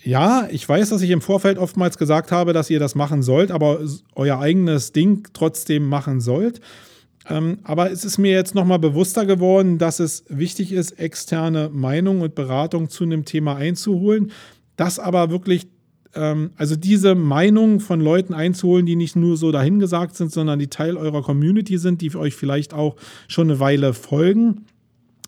[0.05, 3.49] Ja, ich weiß, dass ich im Vorfeld oftmals gesagt habe, dass ihr das machen sollt,
[3.49, 3.79] aber
[4.13, 6.61] euer eigenes Ding trotzdem machen sollt.
[7.27, 12.21] Ähm, aber es ist mir jetzt nochmal bewusster geworden, dass es wichtig ist, externe Meinung
[12.21, 14.31] und Beratung zu einem Thema einzuholen.
[14.75, 15.65] Das aber wirklich,
[16.13, 20.67] ähm, also diese Meinung von Leuten einzuholen, die nicht nur so dahingesagt sind, sondern die
[20.67, 22.95] Teil eurer Community sind, die euch vielleicht auch
[23.27, 24.67] schon eine Weile folgen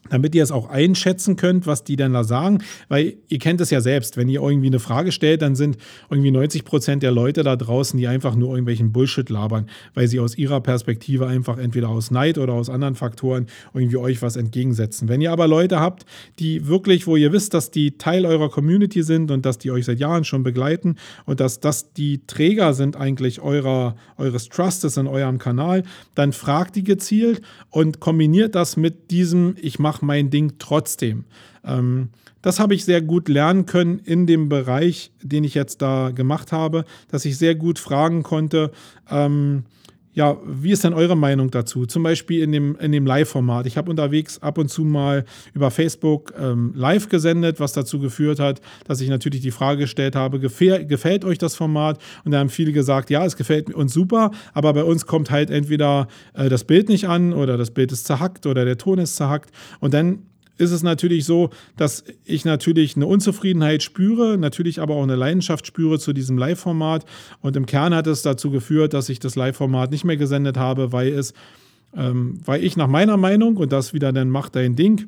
[0.10, 2.60] damit ihr es auch einschätzen könnt, was die denn da sagen.
[2.90, 5.78] Weil ihr kennt es ja selbst, wenn ihr irgendwie eine Frage stellt, dann sind
[6.10, 10.20] irgendwie 90 Prozent der Leute da draußen, die einfach nur irgendwelchen Bullshit labern, weil sie
[10.20, 15.10] aus ihrer Perspektive einfach entweder aus Neid oder aus anderen Faktoren irgendwie euch was entgegensetzen.
[15.10, 16.06] Wenn ihr aber Leute habt,
[16.40, 19.86] die wirklich, wo ihr wisst, dass die Teil eurer Community sind und dass die euch
[19.86, 20.96] seit Jahren schon begleiten
[21.26, 25.84] und dass das die Träger sind eigentlich eurer, eures Trustes in eurem Kanal,
[26.16, 31.26] dann fragt die gezielt und kombiniert das mit diesem, ich mache mache mein Ding trotzdem.
[31.66, 32.10] Ähm,
[32.42, 36.52] das habe ich sehr gut lernen können in dem Bereich, den ich jetzt da gemacht
[36.52, 38.72] habe, dass ich sehr gut fragen konnte,
[39.10, 39.64] ähm,
[40.18, 41.86] ja, wie ist denn eure Meinung dazu?
[41.86, 43.68] Zum Beispiel in dem, in dem Live-Format.
[43.68, 48.40] Ich habe unterwegs ab und zu mal über Facebook ähm, live gesendet, was dazu geführt
[48.40, 52.02] hat, dass ich natürlich die Frage gestellt habe, gefällt, euch das Format?
[52.26, 55.52] Und da haben viele gesagt, ja, es gefällt uns super, aber bei uns kommt halt
[55.52, 59.18] entweder äh, das Bild nicht an oder das Bild ist zerhackt oder der Ton ist
[59.18, 59.52] zerhackt.
[59.82, 60.24] Und dann
[60.58, 65.68] ist es natürlich so, dass ich natürlich eine Unzufriedenheit spüre, natürlich aber auch eine Leidenschaft
[65.68, 67.06] spüre zu diesem Live-Format.
[67.42, 70.92] Und im Kern hat es dazu geführt, dass ich das Live-Format nicht mehr gesendet habe,
[70.92, 71.34] weil es,
[71.96, 75.08] ähm, weil ich nach meiner Meinung, und das wieder dann macht dein Ding,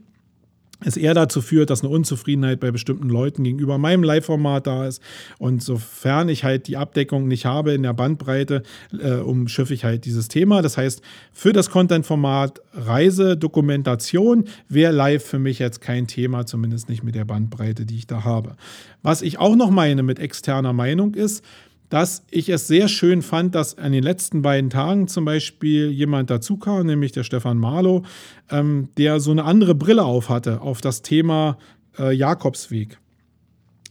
[0.83, 5.01] es eher dazu führt, dass eine Unzufriedenheit bei bestimmten Leuten gegenüber meinem Live-Format da ist.
[5.37, 8.63] Und sofern ich halt die Abdeckung nicht habe in der Bandbreite,
[8.97, 10.61] äh, umschiffe ich halt dieses Thema.
[10.61, 11.01] Das heißt,
[11.33, 17.15] für das Content-Format Reise, Dokumentation wäre live für mich jetzt kein Thema, zumindest nicht mit
[17.15, 18.55] der Bandbreite, die ich da habe.
[19.01, 21.43] Was ich auch noch meine mit externer Meinung ist,
[21.89, 26.29] dass ich es sehr schön fand, dass an den letzten beiden Tagen zum Beispiel jemand
[26.29, 28.03] dazu kam, nämlich der Stefan Marlow,
[28.49, 31.57] ähm, der so eine andere Brille auf hatte, auf das Thema
[31.97, 32.99] äh, Jakobsweg.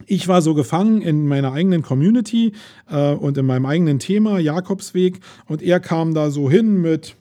[0.05, 2.53] Ich war so gefangen in meiner eigenen Community
[2.89, 7.17] äh, und in meinem eigenen Thema Jakobsweg und er kam da so hin mit,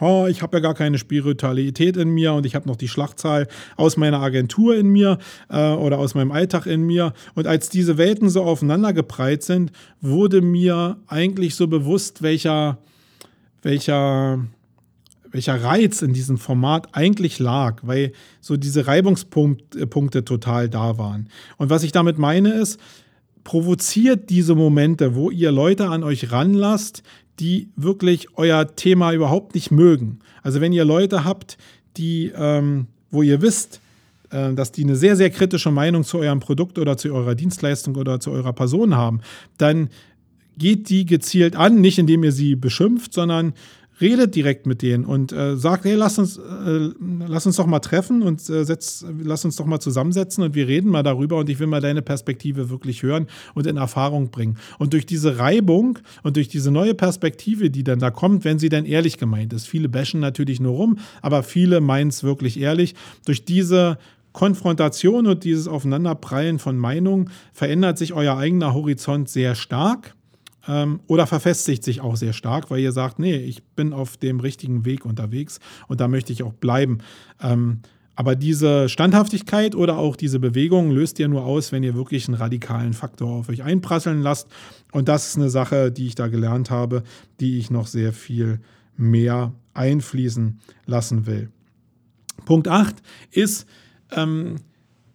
[0.00, 3.48] oh, ich habe ja gar keine Spiritualität in mir und ich habe noch die Schlachtzahl
[3.76, 5.18] aus meiner Agentur in mir
[5.48, 7.12] äh, oder aus meinem Alltag in mir.
[7.34, 12.78] Und als diese Welten so aufeinander gepreit sind, wurde mir eigentlich so bewusst, welcher,
[13.62, 14.44] welcher,
[15.30, 21.28] welcher Reiz in diesem Format eigentlich lag, weil so diese Reibungspunkte total da waren.
[21.58, 22.80] Und was ich damit meine ist,
[23.44, 27.02] provoziert diese Momente, wo ihr Leute an euch ranlasst,
[27.40, 30.18] die wirklich euer Thema überhaupt nicht mögen.
[30.42, 31.58] Also wenn ihr Leute habt,
[31.96, 33.80] die, ähm, wo ihr wisst,
[34.30, 37.96] äh, dass die eine sehr, sehr kritische Meinung zu eurem Produkt oder zu eurer Dienstleistung
[37.96, 39.20] oder zu eurer Person haben,
[39.58, 39.88] dann
[40.58, 43.54] geht die gezielt an, nicht indem ihr sie beschimpft, sondern
[44.00, 46.90] redet direkt mit denen und äh, sagt, hey, lass uns, äh,
[47.26, 50.66] lass uns doch mal treffen und äh, setz, lass uns doch mal zusammensetzen und wir
[50.66, 54.58] reden mal darüber und ich will mal deine Perspektive wirklich hören und in Erfahrung bringen.
[54.78, 58.68] Und durch diese Reibung und durch diese neue Perspektive, die dann da kommt, wenn sie
[58.68, 62.94] dann ehrlich gemeint ist, viele bashen natürlich nur rum, aber viele meinen es wirklich ehrlich,
[63.24, 63.98] durch diese
[64.32, 70.14] Konfrontation und dieses Aufeinanderprallen von Meinungen verändert sich euer eigener Horizont sehr stark
[70.68, 74.40] ähm, oder verfestigt sich auch sehr stark, weil ihr sagt, nee, ich bin auf dem
[74.40, 76.98] richtigen Weg unterwegs und da möchte ich auch bleiben.
[77.40, 77.80] Ähm,
[78.14, 82.36] aber diese Standhaftigkeit oder auch diese Bewegung löst ihr nur aus, wenn ihr wirklich einen
[82.36, 84.48] radikalen Faktor auf euch einprasseln lasst.
[84.92, 87.04] Und das ist eine Sache, die ich da gelernt habe,
[87.40, 88.60] die ich noch sehr viel
[88.96, 91.50] mehr einfließen lassen will.
[92.44, 92.96] Punkt 8
[93.30, 93.66] ist,
[94.10, 94.56] ähm,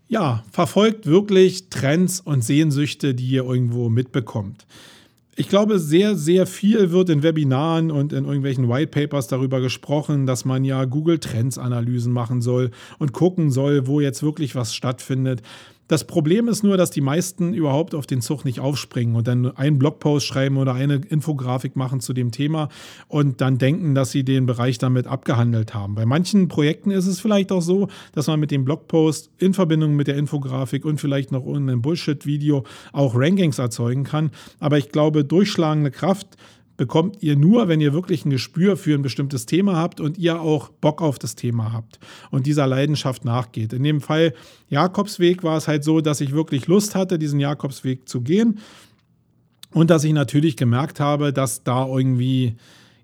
[0.07, 4.65] ja, verfolgt wirklich Trends und Sehnsüchte, die ihr irgendwo mitbekommt
[5.39, 10.25] ich glaube, sehr, sehr viel wird in Webinaren und in irgendwelchen White Papers darüber gesprochen,
[10.25, 14.73] dass man ja Google Trends Analysen machen soll und gucken soll, wo jetzt wirklich was
[14.73, 15.43] stattfindet.
[15.87, 19.55] Das Problem ist nur, dass die meisten überhaupt auf den Zug nicht aufspringen und dann
[19.55, 22.67] einen Blogpost schreiben oder eine Infografik machen zu dem Thema
[23.07, 25.95] und dann denken, dass sie den Bereich damit abgehandelt haben.
[25.95, 29.95] Bei manchen Projekten ist es vielleicht auch so, dass man mit dem Blogpost in Verbindung
[29.95, 34.31] mit der Infografik und vielleicht noch irgendeinem Bullshit-Video auch Rankings erzeugen kann.
[34.59, 36.27] Aber ich glaube, durchschlagende Kraft
[36.77, 40.39] bekommt ihr nur, wenn ihr wirklich ein Gespür für ein bestimmtes Thema habt und ihr
[40.39, 41.99] auch Bock auf das Thema habt
[42.29, 43.73] und dieser Leidenschaft nachgeht.
[43.73, 44.33] In dem Fall
[44.69, 48.59] Jakobsweg war es halt so, dass ich wirklich Lust hatte, diesen Jakobsweg zu gehen
[49.71, 52.55] und dass ich natürlich gemerkt habe, dass da irgendwie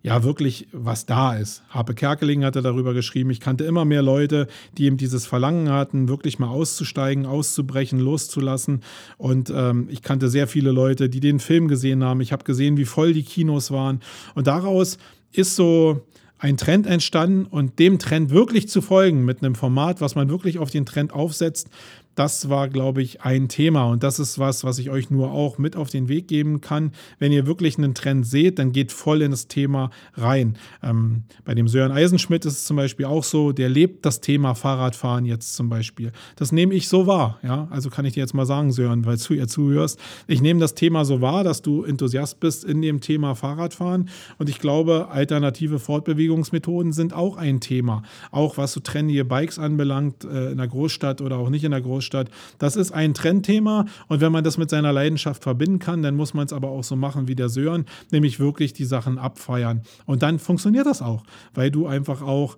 [0.03, 1.63] ja wirklich was da ist.
[1.69, 4.47] Harpe Kerkeling hatte darüber geschrieben, ich kannte immer mehr Leute,
[4.77, 8.81] die eben dieses Verlangen hatten, wirklich mal auszusteigen, auszubrechen, loszulassen.
[9.17, 12.19] Und ähm, ich kannte sehr viele Leute, die den Film gesehen haben.
[12.19, 14.01] Ich habe gesehen, wie voll die Kinos waren.
[14.35, 14.97] Und daraus
[15.31, 16.05] ist so
[16.37, 20.59] ein Trend entstanden und dem Trend wirklich zu folgen mit einem Format, was man wirklich
[20.59, 21.69] auf den Trend aufsetzt,
[22.15, 23.85] das war, glaube ich, ein Thema.
[23.85, 26.91] Und das ist was, was ich euch nur auch mit auf den Weg geben kann.
[27.19, 30.57] Wenn ihr wirklich einen Trend seht, dann geht voll in das Thema rein.
[30.83, 34.53] Ähm, bei dem Sören Eisenschmidt ist es zum Beispiel auch so, der lebt das Thema
[34.53, 36.11] Fahrradfahren jetzt zum Beispiel.
[36.35, 37.39] Das nehme ich so wahr.
[37.41, 37.67] Ja?
[37.71, 39.99] Also kann ich dir jetzt mal sagen, Sören, weil du ihr zuhörst.
[40.27, 44.09] Ich nehme das Thema so wahr, dass du Enthusiast bist in dem Thema Fahrradfahren.
[44.37, 48.03] Und ich glaube, alternative Fortbewegungsmethoden sind auch ein Thema.
[48.31, 51.81] Auch was so trendige Bikes anbelangt, äh, in der Großstadt oder auch nicht in der
[51.81, 52.29] Großstadt Großstadt.
[52.59, 56.33] Das ist ein Trendthema und wenn man das mit seiner Leidenschaft verbinden kann, dann muss
[56.33, 59.81] man es aber auch so machen wie der Sören, nämlich wirklich die Sachen abfeiern.
[60.05, 61.23] Und dann funktioniert das auch,
[61.53, 62.57] weil du einfach auch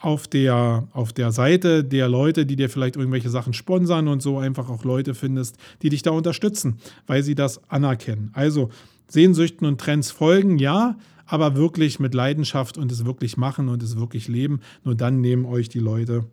[0.00, 4.38] auf der, auf der Seite der Leute, die dir vielleicht irgendwelche Sachen sponsern und so
[4.38, 8.30] einfach auch Leute findest, die dich da unterstützen, weil sie das anerkennen.
[8.34, 8.68] Also
[9.08, 13.96] Sehnsüchten und Trends folgen, ja, aber wirklich mit Leidenschaft und es wirklich machen und es
[13.96, 14.60] wirklich leben.
[14.84, 16.26] Nur dann nehmen euch die Leute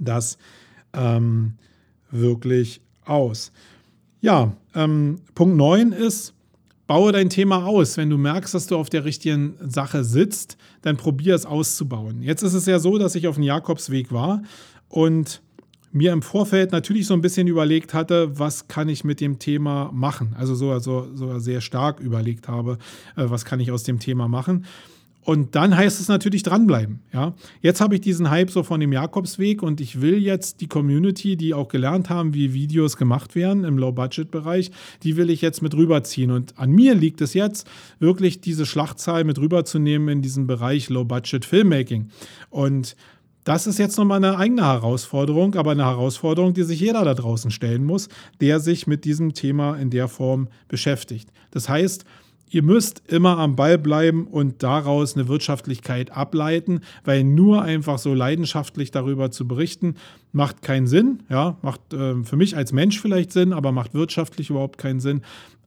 [0.00, 0.38] das
[0.94, 1.54] ähm,
[2.10, 3.52] wirklich aus.
[4.20, 6.34] Ja, ähm, Punkt 9 ist,
[6.86, 7.96] baue dein Thema aus.
[7.96, 12.22] Wenn du merkst, dass du auf der richtigen Sache sitzt, dann probier es auszubauen.
[12.22, 14.42] Jetzt ist es ja so, dass ich auf dem Jakobsweg war
[14.88, 15.42] und
[15.92, 19.90] mir im Vorfeld natürlich so ein bisschen überlegt hatte, was kann ich mit dem Thema
[19.92, 20.34] machen.
[20.38, 22.78] Also so, so, so sehr stark überlegt habe,
[23.16, 24.64] äh, was kann ich aus dem Thema machen.
[25.24, 27.00] Und dann heißt es natürlich dranbleiben.
[27.12, 27.34] Ja?
[27.60, 31.36] Jetzt habe ich diesen Hype so von dem Jakobsweg und ich will jetzt die Community,
[31.36, 34.72] die auch gelernt haben, wie Videos gemacht werden im Low-Budget-Bereich,
[35.04, 36.32] die will ich jetzt mit rüberziehen.
[36.32, 37.68] Und an mir liegt es jetzt,
[38.00, 42.08] wirklich diese Schlachtzahl mit rüberzunehmen in diesen Bereich Low-Budget-Filmmaking.
[42.50, 42.96] Und
[43.44, 47.50] Das ist jetzt nochmal eine eigene Herausforderung, aber eine Herausforderung, die sich jeder da draußen
[47.50, 48.08] stellen muss,
[48.40, 51.28] der sich mit diesem Thema in der Form beschäftigt.
[51.50, 52.04] Das heißt,
[52.52, 58.12] ihr müsst immer am Ball bleiben und daraus eine Wirtschaftlichkeit ableiten, weil nur einfach so
[58.12, 59.94] leidenschaftlich darüber zu berichten,
[60.32, 61.20] macht keinen Sinn.
[61.30, 65.22] Ja, macht äh, für mich als Mensch vielleicht Sinn, aber macht wirtschaftlich überhaupt keinen Sinn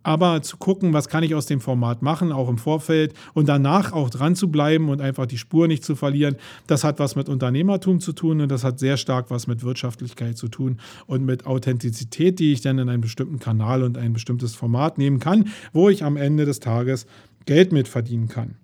[0.06, 3.92] aber zu gucken, was kann ich aus dem Format machen, auch im Vorfeld und danach
[3.92, 6.36] auch dran zu bleiben und einfach die Spur nicht zu verlieren,
[6.68, 10.38] das hat was mit Unternehmertum zu tun und das hat sehr stark was mit Wirtschaftlichkeit
[10.38, 14.54] zu tun und mit Authentizität, die ich dann in einen bestimmten Kanal und ein bestimmtes
[14.54, 17.08] Format nehmen kann, wo ich am Ende des Tages
[17.48, 18.58] Geld mit verdienen kann.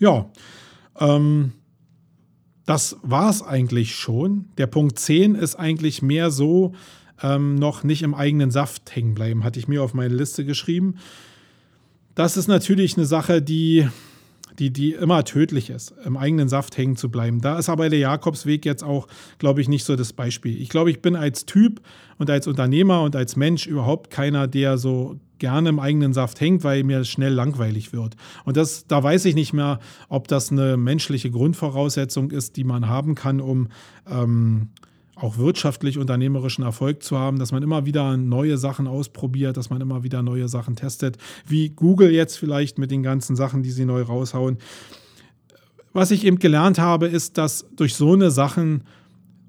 [0.00, 0.28] Ja,
[0.98, 1.52] ähm,
[2.66, 4.46] das war es eigentlich schon.
[4.58, 6.74] Der Punkt 10 ist eigentlich mehr so,
[7.22, 10.96] ähm, noch nicht im eigenen Saft hängen bleiben, hatte ich mir auf meine Liste geschrieben.
[12.14, 13.88] Das ist natürlich eine Sache, die,
[14.58, 17.40] die, die immer tödlich ist, im eigenen Saft hängen zu bleiben.
[17.40, 19.06] Da ist aber der Jakobsweg jetzt auch,
[19.38, 20.60] glaube ich, nicht so das Beispiel.
[20.60, 21.80] Ich glaube, ich bin als Typ
[22.18, 26.64] und als Unternehmer und als Mensch überhaupt keiner, der so gerne im eigenen Saft hängt,
[26.64, 28.16] weil mir schnell langweilig wird.
[28.44, 32.88] Und das, da weiß ich nicht mehr, ob das eine menschliche Grundvoraussetzung ist, die man
[32.88, 33.68] haben kann, um
[34.10, 34.70] ähm,
[35.20, 39.80] auch wirtschaftlich unternehmerischen Erfolg zu haben, dass man immer wieder neue Sachen ausprobiert, dass man
[39.80, 43.84] immer wieder neue Sachen testet, wie Google jetzt vielleicht mit den ganzen Sachen, die sie
[43.84, 44.58] neu raushauen.
[45.92, 48.84] Was ich eben gelernt habe, ist, dass durch so eine Sachen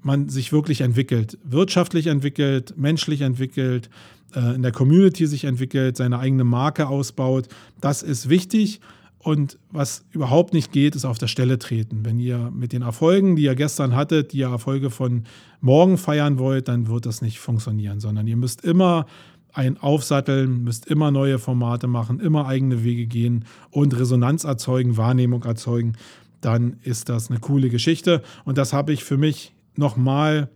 [0.02, 3.90] man sich wirklich entwickelt, wirtschaftlich entwickelt, menschlich entwickelt,
[4.34, 7.48] äh, in der Community sich entwickelt, seine eigene Marke ausbaut.
[7.80, 8.80] Das ist wichtig.
[9.22, 12.06] Und was überhaupt nicht geht, ist auf der Stelle treten.
[12.06, 15.24] Wenn ihr mit den Erfolgen, die ihr gestern hattet, die ihr Erfolge von
[15.60, 19.04] morgen feiern wollt, dann wird das nicht funktionieren, sondern ihr müsst immer
[19.52, 25.44] ein Aufsatteln, müsst immer neue Formate machen, immer eigene Wege gehen und Resonanz erzeugen, Wahrnehmung
[25.44, 25.94] erzeugen.
[26.40, 28.22] Dann ist das eine coole Geschichte.
[28.46, 30.48] Und das habe ich für mich nochmal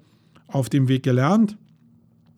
[0.47, 1.59] auf dem Weg gelernt.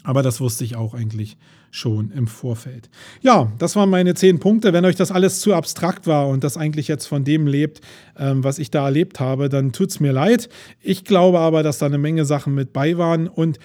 [0.02, 1.36] Aber das wusste ich auch eigentlich
[1.76, 2.88] schon im Vorfeld.
[3.20, 4.72] Ja, das waren meine zehn Punkte.
[4.72, 7.80] Wenn euch das alles zu abstrakt war und das eigentlich jetzt von dem lebt,
[8.18, 10.48] ähm, was ich da erlebt habe, dann tut es mir leid.
[10.80, 13.58] Ich glaube aber, dass da eine Menge Sachen mit bei waren und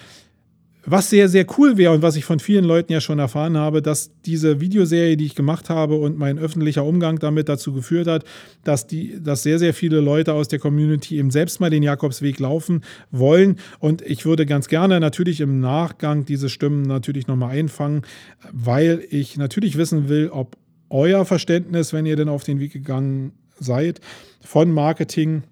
[0.84, 3.82] was sehr, sehr cool wäre und was ich von vielen Leuten ja schon erfahren habe,
[3.82, 8.24] dass diese Videoserie, die ich gemacht habe und mein öffentlicher Umgang damit dazu geführt hat,
[8.64, 12.40] dass, die, dass sehr, sehr viele Leute aus der Community eben selbst mal den Jakobsweg
[12.40, 13.58] laufen wollen.
[13.78, 18.02] Und ich würde ganz gerne natürlich im Nachgang diese Stimmen natürlich nochmal einfangen,
[18.52, 20.56] weil ich natürlich wissen will, ob
[20.90, 24.00] euer Verständnis, wenn ihr denn auf den Weg gegangen seid,
[24.40, 25.44] von Marketing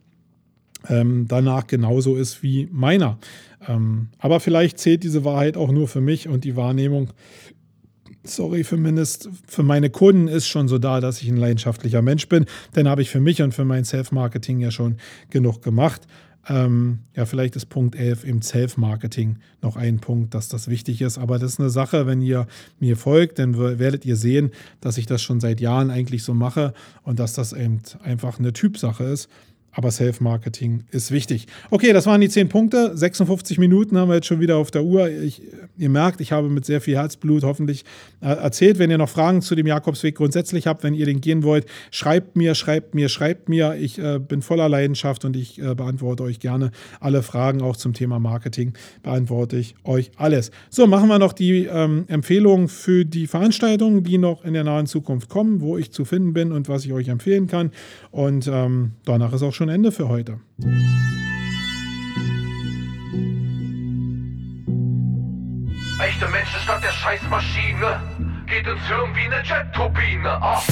[0.89, 3.18] ähm, danach genauso ist wie meiner.
[3.66, 7.11] Ähm, aber vielleicht zählt diese Wahrheit auch nur für mich und die Wahrnehmung,
[8.24, 12.46] sorry, zumindest für meine Kunden ist schon so da, dass ich ein leidenschaftlicher Mensch bin.
[12.72, 14.96] Dann habe ich für mich und für mein Self-Marketing ja schon
[15.30, 16.06] genug gemacht.
[16.48, 21.18] Ähm, ja, vielleicht ist Punkt 11 im Self-Marketing noch ein Punkt, dass das wichtig ist.
[21.18, 22.46] Aber das ist eine Sache, wenn ihr
[22.78, 24.50] mir folgt, dann werdet ihr sehen,
[24.80, 28.54] dass ich das schon seit Jahren eigentlich so mache und dass das eben einfach eine
[28.54, 29.28] Typsache ist.
[29.73, 31.47] Aber Self-Marketing ist wichtig.
[31.71, 32.97] Okay, das waren die 10 Punkte.
[32.97, 35.09] 56 Minuten haben wir jetzt schon wieder auf der Uhr.
[35.09, 35.43] Ich,
[35.77, 37.85] ihr merkt, ich habe mit sehr viel Herzblut hoffentlich
[38.21, 38.79] äh, erzählt.
[38.79, 42.37] Wenn ihr noch Fragen zu dem Jakobsweg grundsätzlich habt, wenn ihr den gehen wollt, schreibt
[42.37, 43.77] mir, schreibt mir, schreibt mir.
[43.77, 47.95] Ich äh, bin voller Leidenschaft und ich äh, beantworte euch gerne alle Fragen, auch zum
[47.95, 50.51] Thema Marketing beantworte ich euch alles.
[50.68, 54.87] So, machen wir noch die ähm, Empfehlungen für die Veranstaltungen, die noch in der nahen
[54.87, 57.71] Zukunft kommen, wo ich zu finden bin und was ich euch empfehlen kann.
[58.11, 60.40] Und ähm, danach ist auch schon schon Ende für heute.
[66.02, 68.00] Echte Menschen statt der Scheißmaschine.
[68.46, 70.30] Geht ins Hirn wie eine Jet-Turbine.
[70.30, 70.62] Ah.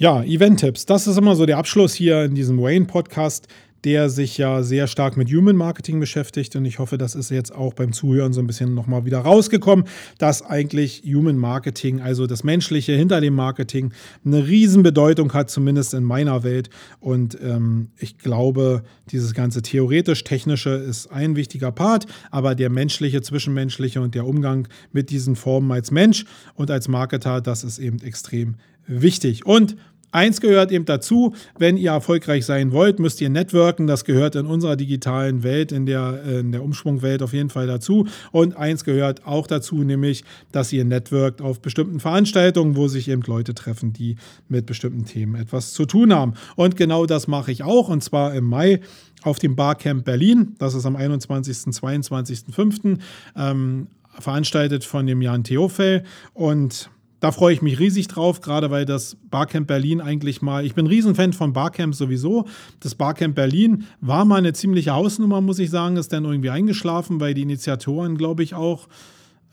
[0.00, 0.86] Ja, Event-Tipps.
[0.86, 3.48] Das ist immer so der Abschluss hier in diesem Wayne-Podcast
[3.84, 6.56] der sich ja sehr stark mit Human Marketing beschäftigt.
[6.56, 9.84] Und ich hoffe, das ist jetzt auch beim Zuhören so ein bisschen nochmal wieder rausgekommen,
[10.18, 13.92] dass eigentlich Human Marketing, also das Menschliche hinter dem Marketing,
[14.24, 16.70] eine Riesenbedeutung hat, zumindest in meiner Welt.
[17.00, 24.00] Und ähm, ich glaube, dieses ganze theoretisch-technische ist ein wichtiger Part, aber der menschliche, zwischenmenschliche
[24.00, 26.24] und der Umgang mit diesen Formen als Mensch
[26.54, 28.56] und als Marketer, das ist eben extrem
[28.86, 29.46] wichtig.
[29.46, 29.76] Und
[30.10, 33.86] Eins gehört eben dazu, wenn ihr erfolgreich sein wollt, müsst ihr networken.
[33.86, 38.06] Das gehört in unserer digitalen Welt, in der, in der Umschwungwelt auf jeden Fall dazu.
[38.32, 43.22] Und eins gehört auch dazu, nämlich, dass ihr networkt auf bestimmten Veranstaltungen, wo sich eben
[43.22, 44.16] Leute treffen, die
[44.48, 46.34] mit bestimmten Themen etwas zu tun haben.
[46.56, 48.80] Und genau das mache ich auch, und zwar im Mai
[49.22, 50.54] auf dem Barcamp Berlin.
[50.58, 51.56] Das ist am 21.
[51.56, 52.98] 22.05.
[53.36, 53.88] Ähm,
[54.18, 56.02] veranstaltet von dem Jan Theofel
[56.34, 56.90] und
[57.20, 60.86] da freue ich mich riesig drauf, gerade weil das Barcamp Berlin eigentlich mal, ich bin
[60.86, 62.46] Riesenfan von Barcamp sowieso.
[62.80, 67.20] Das Barcamp Berlin war mal eine ziemliche Hausnummer, muss ich sagen, ist dann irgendwie eingeschlafen,
[67.20, 68.88] weil die Initiatoren, glaube ich, auch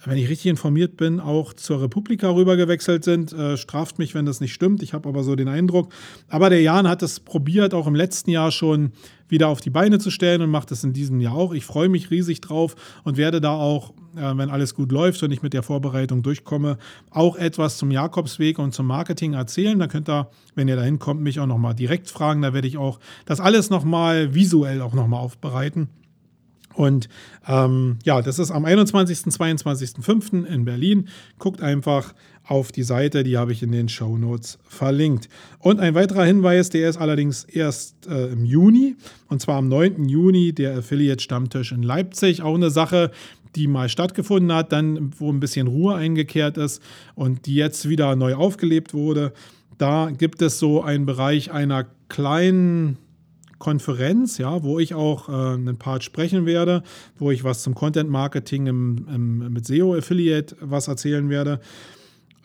[0.06, 3.34] wenn ich richtig informiert bin, auch zur Republika rübergewechselt sind.
[3.34, 4.84] Äh, straft mich, wenn das nicht stimmt.
[4.84, 5.92] Ich habe aber so den Eindruck.
[6.28, 8.92] Aber der Jan hat es probiert, auch im letzten Jahr schon
[9.28, 11.54] wieder auf die Beine zu stellen und macht es in diesem Jahr auch.
[11.54, 15.32] Ich freue mich riesig drauf und werde da auch, äh, wenn alles gut läuft und
[15.32, 16.78] ich mit der Vorbereitung durchkomme,
[17.10, 19.80] auch etwas zum Jakobsweg und zum Marketing erzählen.
[19.80, 22.42] Da könnt ihr, wenn ihr da hinkommt, mich auch nochmal direkt fragen.
[22.44, 25.90] Da werde ich auch das alles nochmal visuell auch nochmal aufbereiten.
[26.76, 27.10] Und
[27.48, 29.20] ähm, ja, das ist am 21.
[29.20, 30.46] 22.05.
[30.46, 31.08] in Berlin.
[31.40, 32.14] Guckt einfach
[32.44, 35.30] auf die Seite, die habe ich in den Show Notes verlinkt.
[35.60, 38.96] Und ein weiterer Hinweis, der ist allerdings erst äh, im Juni,
[39.30, 40.08] und zwar am 9.
[40.08, 42.44] Juni, der Affiliate-Stammtisch in Leipzig.
[42.44, 43.12] Auch eine Sache,
[43.56, 46.82] die mal stattgefunden hat, dann wo ein bisschen Ruhe eingekehrt ist
[47.16, 49.34] und die jetzt wieder neu aufgelebt wurde.
[49.78, 52.98] Da gibt es so einen Bereich einer kleinen
[53.66, 56.84] Konferenz, ja, wo ich auch äh, einen Part sprechen werde,
[57.18, 61.60] wo ich was zum Content Marketing im, im, mit SEO Affiliate was erzählen werde.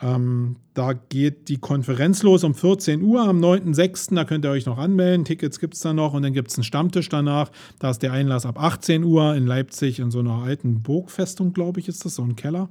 [0.00, 4.14] Ähm, da geht die Konferenz los um 14 Uhr am 9.6.
[4.14, 5.26] Da könnt ihr euch noch anmelden.
[5.26, 7.50] Tickets gibt es da noch und dann gibt es einen Stammtisch danach.
[7.78, 11.80] Da ist der Einlass ab 18 Uhr in Leipzig in so einer alten Burgfestung, glaube
[11.80, 12.70] ich, ist das, so ein Keller.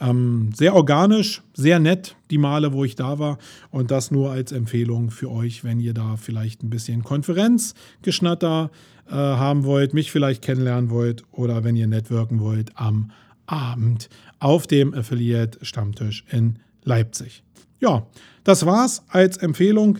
[0.00, 3.38] Ähm, sehr organisch, sehr nett, die Male, wo ich da war.
[3.70, 8.70] Und das nur als Empfehlung für euch, wenn ihr da vielleicht ein bisschen Konferenzgeschnatter
[9.08, 13.10] äh, haben wollt, mich vielleicht kennenlernen wollt oder wenn ihr networken wollt am
[13.46, 17.42] Abend auf dem Affiliate Stammtisch in Leipzig.
[17.80, 18.06] Ja,
[18.44, 19.98] das war's als Empfehlung.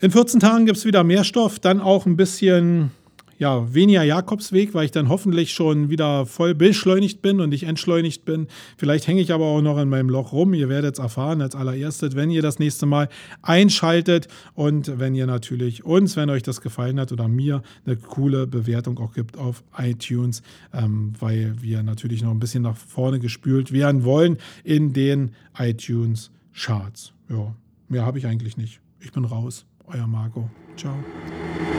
[0.00, 2.90] In 14 Tagen gibt es wieder mehr Stoff, dann auch ein bisschen
[3.38, 8.24] ja, weniger Jakobsweg, weil ich dann hoffentlich schon wieder voll beschleunigt bin und nicht entschleunigt
[8.24, 8.46] bin.
[8.76, 10.54] Vielleicht hänge ich aber auch noch in meinem Loch rum.
[10.54, 13.08] Ihr werdet es erfahren als allererstes, wenn ihr das nächste Mal
[13.42, 18.46] einschaltet und wenn ihr natürlich uns, wenn euch das gefallen hat oder mir, eine coole
[18.46, 23.72] Bewertung auch gibt auf iTunes, ähm, weil wir natürlich noch ein bisschen nach vorne gespült
[23.72, 27.12] werden wollen in den iTunes Charts.
[27.28, 27.54] Ja,
[27.88, 28.80] mehr habe ich eigentlich nicht.
[29.00, 29.66] Ich bin raus.
[29.86, 30.48] Euer Marco.
[30.76, 30.96] Ciao.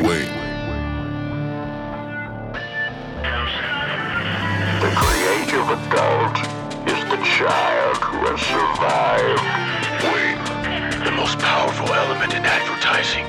[0.04, 0.45] Wait.
[8.38, 9.40] survive.
[10.04, 10.38] Wayne,
[11.04, 13.26] the most powerful element in advertising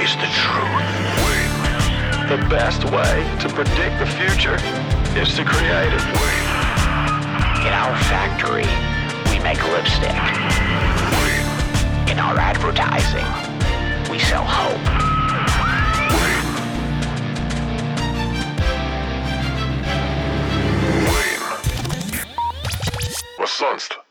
[0.00, 0.88] is the truth.
[1.24, 4.56] Wayne, the best way to predict the future
[5.18, 6.04] is to create it.
[6.16, 6.46] Wayne,
[7.66, 8.68] in our factory,
[9.30, 10.16] we make lipstick.
[11.20, 13.28] Wayne, in our advertising,
[14.10, 15.06] we sell hope.
[23.56, 24.05] sonst?